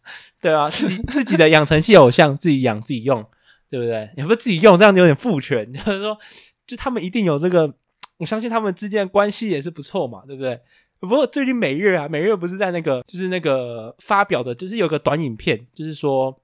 [0.42, 3.26] 对啊，自己自己的养成系偶像，自己养自己用，
[3.70, 4.10] 对不对？
[4.16, 6.18] 也不是自己用，这样子有点父权，就是说，
[6.66, 7.74] 就他们一定有这个，
[8.20, 10.62] 我相信他们之间的关系也是不错嘛，对不对？
[11.02, 16.40] 不过最近每日啊，每日不是在那个，就是那个发表的，就是有个短影片，就是说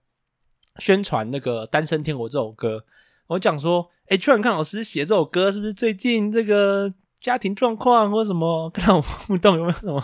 [0.79, 2.83] 宣传那个《单身天国》这首歌。
[3.27, 6.91] 我讲说，哎，邱元康老师写这首歌，是不是最近这个
[7.21, 10.03] 家庭状况或什么跟我互动有没有什么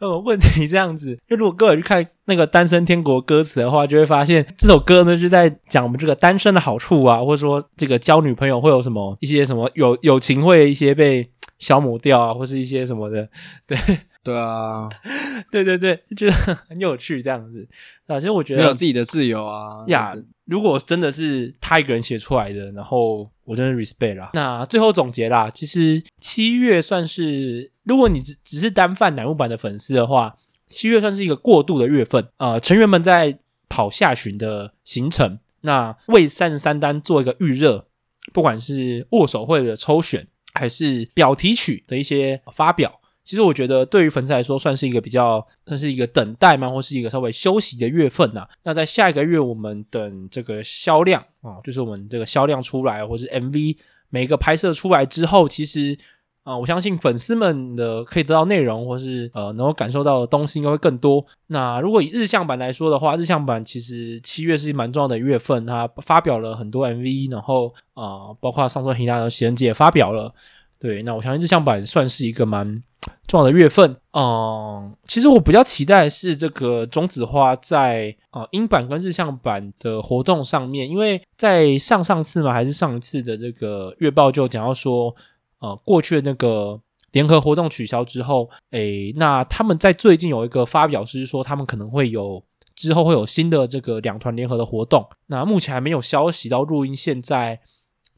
[0.00, 0.66] 有什么问题？
[0.66, 11.30] 这样子，因为如果各位去看那个《单身天国》歌词的话，就会发现这首歌呢就在讲我们这个单身的好处啊，或者说这个交女朋友会有什么一些什么友友情会一些被。
[11.58, 13.28] 消磨掉啊，或是一些什么的，
[13.66, 13.78] 对
[14.22, 14.88] 对啊，
[15.50, 16.32] 对对对，觉得
[16.68, 17.66] 很有趣这样子。
[18.06, 20.14] 啊，其实我觉得没有自己的自由啊呀。
[20.44, 24.30] 如果真的是他一个人写出来的，然后我真的 respect 啦。
[24.34, 30.36] 那最后总结啦，其实七月算是，如果你只只是单泛乃木版的粉丝的话，
[30.68, 32.28] 七月算是一个过渡的月份。
[32.36, 33.38] 呃，成员们在
[33.68, 37.86] 跑下旬的行程，那为三十三单做一个预热，
[38.32, 40.28] 不管是握手会的抽选。
[40.56, 48.48] 还是表提曲的一些发表，其实我觉得对于粉丝来说，算是一个比较，算是一个等待嘛，或是一个稍微休息的月份呐、啊。
[48.62, 53.76] 那在下一个月，我们等这个销量啊，就是我们这个销量出来，或是 MV
[54.10, 55.98] 每个拍摄出来之后，其实
[56.46, 61.26] 啊，我相信粉丝们的可以得到内容，或是呃能够感受到的东西应该会更多。
[61.48, 70.32] 那如果以日向版来说的话，日向版其实七月是蛮重要的月份，它发表了很多 MV，然后啊、包括上周黑娜的喜恩姐也发表了。
[70.78, 72.80] 对，那我相信日向版算是一个蛮
[73.26, 73.96] 重要的月份。
[74.12, 85.12] 嗯，其实我比较期待是这个种子花在啊英版跟日向版的活动上面，因为在上上次嘛，还是上一次的这个月报就讲到说，
[85.60, 86.80] 呃，过去的那个
[87.12, 92.44] 联合活动取消之后，诶，那他们在最近有一个发表是说，他们可能会有
[92.74, 95.08] 之后会有新的这个两团联合的活动。
[95.26, 97.60] 那目前还没有消息，到录音现在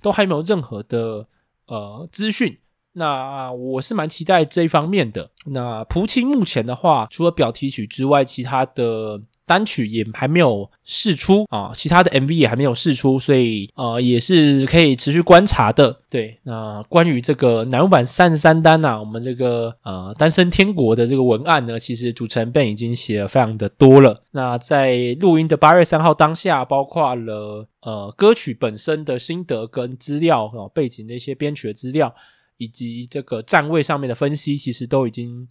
[0.03, 1.29] 都还没有任何的
[1.67, 2.59] 呃资讯。
[2.93, 5.31] 那我是蛮期待这一方面的。
[5.47, 9.23] 那蒲青目前的话，除了表题曲之外，其他的。
[9.49, 16.03] 单曲也还没有试出啊，其他的 MV 也还没有试出，所以呃也是可以持续观察的。
[16.11, 24.23] 对，那关于这个乃木坂三十三单呐，我们这个呃单身天国的这个文案呢，其实主持人 Ben 已经写了非常的多了。
[24.33, 32.15] 那在录音的八月三号当下，包括了呃歌曲本身的心得跟资料啊，背景的一些编曲的资料，
[32.59, 35.49] 以及这个站位上面的分析，其实都已经。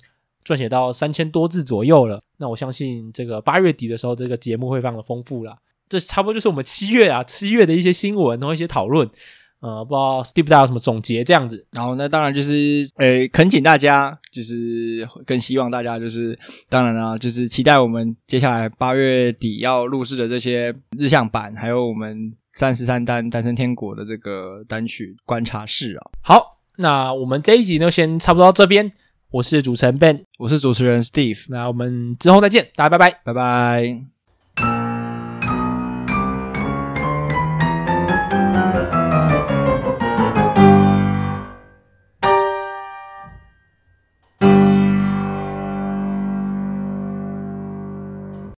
[0.48, 5.58] 撰写到三千多字左右了，那我相信这个八月底的时候，这个节目会非常的丰富啦。
[5.90, 9.10] 这差不多就是我们七月啊，七月的一些新闻，然后一些讨论。
[9.60, 11.66] 呃，不知道 Steve 大家有什么总结这样子。
[11.72, 16.38] 然后那当然就是，呃，恳请大家，就是更希望大家就是，
[16.70, 26.06] 当然啦，就是期待我们接下来八月底要录制的这些日向版，还有我们三十三单单身天国的这个单曲观察室啊。
[26.22, 28.92] 好，那我们这一集呢，先差不多到这边。
[29.38, 34.17] 我是主持人 Ben，我是主持人 Steve，那我们之后再见，大家拜拜，拜拜。